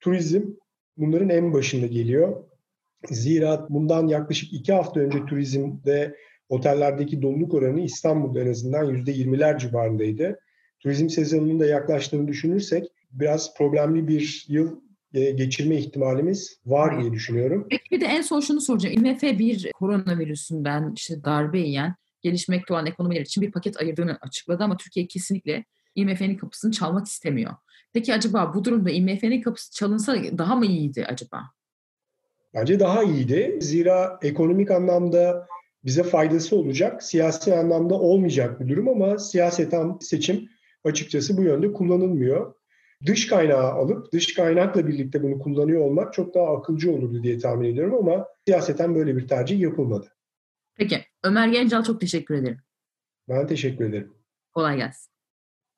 Turizm 0.00 0.42
bunların 0.96 1.28
en 1.28 1.52
başında 1.52 1.86
geliyor. 1.86 2.44
Zira 3.10 3.66
bundan 3.70 4.08
yaklaşık 4.08 4.52
iki 4.52 4.72
hafta 4.72 5.00
önce 5.00 5.26
turizmde 5.26 6.16
otellerdeki 6.50 7.22
doluluk 7.22 7.54
oranı 7.54 7.80
İstanbul'da 7.80 8.40
en 8.40 8.50
azından 8.50 8.84
yüzde 8.84 9.12
yirmiler 9.12 9.58
civarındaydı. 9.58 10.40
Turizm 10.80 11.08
sezonunun 11.08 11.60
da 11.60 11.66
yaklaştığını 11.66 12.28
düşünürsek 12.28 12.88
biraz 13.12 13.54
problemli 13.54 14.08
bir 14.08 14.44
yıl 14.48 14.80
e, 15.14 15.30
geçirme 15.30 15.76
ihtimalimiz 15.76 16.60
var 16.66 17.00
diye 17.00 17.12
düşünüyorum. 17.12 17.68
Bir 17.90 18.00
de 18.00 18.06
en 18.06 18.22
son 18.22 18.40
şunu 18.40 18.60
soracağım. 18.60 19.04
IMF 19.04 19.22
bir 19.22 19.70
koronavirüsünden 19.72 20.92
işte 20.96 21.24
darbe 21.24 21.58
yiyen 21.58 21.94
gelişmekte 22.22 22.74
olan 22.74 22.86
ekonomiler 22.86 23.20
için 23.20 23.42
bir 23.42 23.52
paket 23.52 23.80
ayırdığını 23.80 24.18
açıkladı 24.20 24.64
ama 24.64 24.76
Türkiye 24.76 25.06
kesinlikle 25.06 25.64
IMF'nin 25.94 26.36
kapısını 26.36 26.72
çalmak 26.72 27.06
istemiyor. 27.06 27.52
Peki 27.92 28.14
acaba 28.14 28.54
bu 28.54 28.64
durumda 28.64 28.90
IMF'nin 28.90 29.42
kapısı 29.42 29.74
çalınsa 29.74 30.16
daha 30.38 30.56
mı 30.56 30.66
iyiydi 30.66 31.06
acaba? 31.08 31.42
Bence 32.54 32.80
daha 32.80 33.02
iyiydi. 33.02 33.58
Zira 33.60 34.18
ekonomik 34.22 34.70
anlamda 34.70 35.46
bize 35.84 36.02
faydası 36.02 36.56
olacak, 36.56 37.02
siyasi 37.02 37.54
anlamda 37.54 37.94
olmayacak 37.94 38.60
bir 38.60 38.68
durum 38.68 38.88
ama 38.88 39.18
siyaseten 39.18 39.98
seçim 40.00 40.48
açıkçası 40.84 41.36
bu 41.36 41.42
yönde 41.42 41.72
kullanılmıyor. 41.72 42.54
Dış 43.06 43.26
kaynağı 43.26 43.72
alıp 43.72 44.12
dış 44.12 44.34
kaynakla 44.34 44.86
birlikte 44.86 45.22
bunu 45.22 45.38
kullanıyor 45.38 45.80
olmak 45.80 46.12
çok 46.12 46.34
daha 46.34 46.56
akılcı 46.56 46.92
olurdu 46.92 47.22
diye 47.22 47.38
tahmin 47.38 47.72
ediyorum 47.72 47.94
ama 47.94 48.26
siyaseten 48.46 48.94
böyle 48.94 49.16
bir 49.16 49.28
tercih 49.28 49.60
yapılmadı. 49.60 50.12
Peki 50.74 51.04
Ömer 51.24 51.48
Gencal 51.48 51.84
çok 51.84 52.00
teşekkür 52.00 52.34
ederim. 52.34 52.58
Ben 53.28 53.46
teşekkür 53.46 53.84
ederim. 53.84 54.12
Kolay 54.54 54.76
gelsin. 54.76 55.10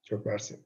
Çok 0.03 0.27
mersi. 0.27 0.57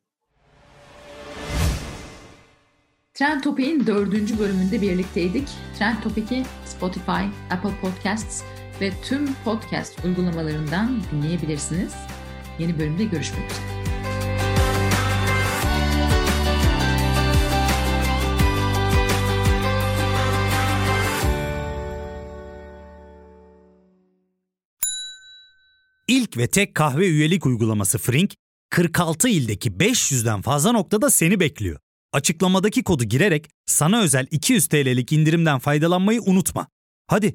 Trend 3.15 3.43
Topic'in 3.43 3.87
dördüncü 3.87 4.39
bölümünde 4.39 4.83
birlikteydik. 4.83 5.49
Trend 5.79 6.03
Topic'i 6.03 6.43
Spotify, 6.65 7.23
Apple 7.51 7.71
Podcasts 7.83 8.45
ve 8.81 8.93
tüm 9.03 9.35
podcast 9.35 10.05
uygulamalarından 10.05 11.03
dinleyebilirsiniz. 11.13 11.93
Yeni 12.59 12.79
bölümde 12.79 13.05
görüşmek 13.05 13.51
üzere. 13.51 13.77
İlk 26.09 26.37
ve 26.37 26.47
tek 26.47 26.75
kahve 26.75 27.07
üyelik 27.07 27.47
uygulaması 27.47 27.99
Frink, 27.99 28.35
46 28.71 29.29
ildeki 29.29 29.71
500'den 29.71 30.43
fazla 30.43 30.73
noktada 30.73 31.11
seni 31.11 31.41
bekliyor. 31.41 31.79
Açıklamadaki 32.13 32.83
kodu 32.85 33.05
girerek 33.05 33.49
sana 33.67 34.01
özel 34.01 34.27
200 34.31 34.67
TL'lik 34.67 35.13
indirimden 35.13 35.59
faydalanmayı 35.59 36.23
unutma. 36.23 36.67
Hadi 37.07 37.35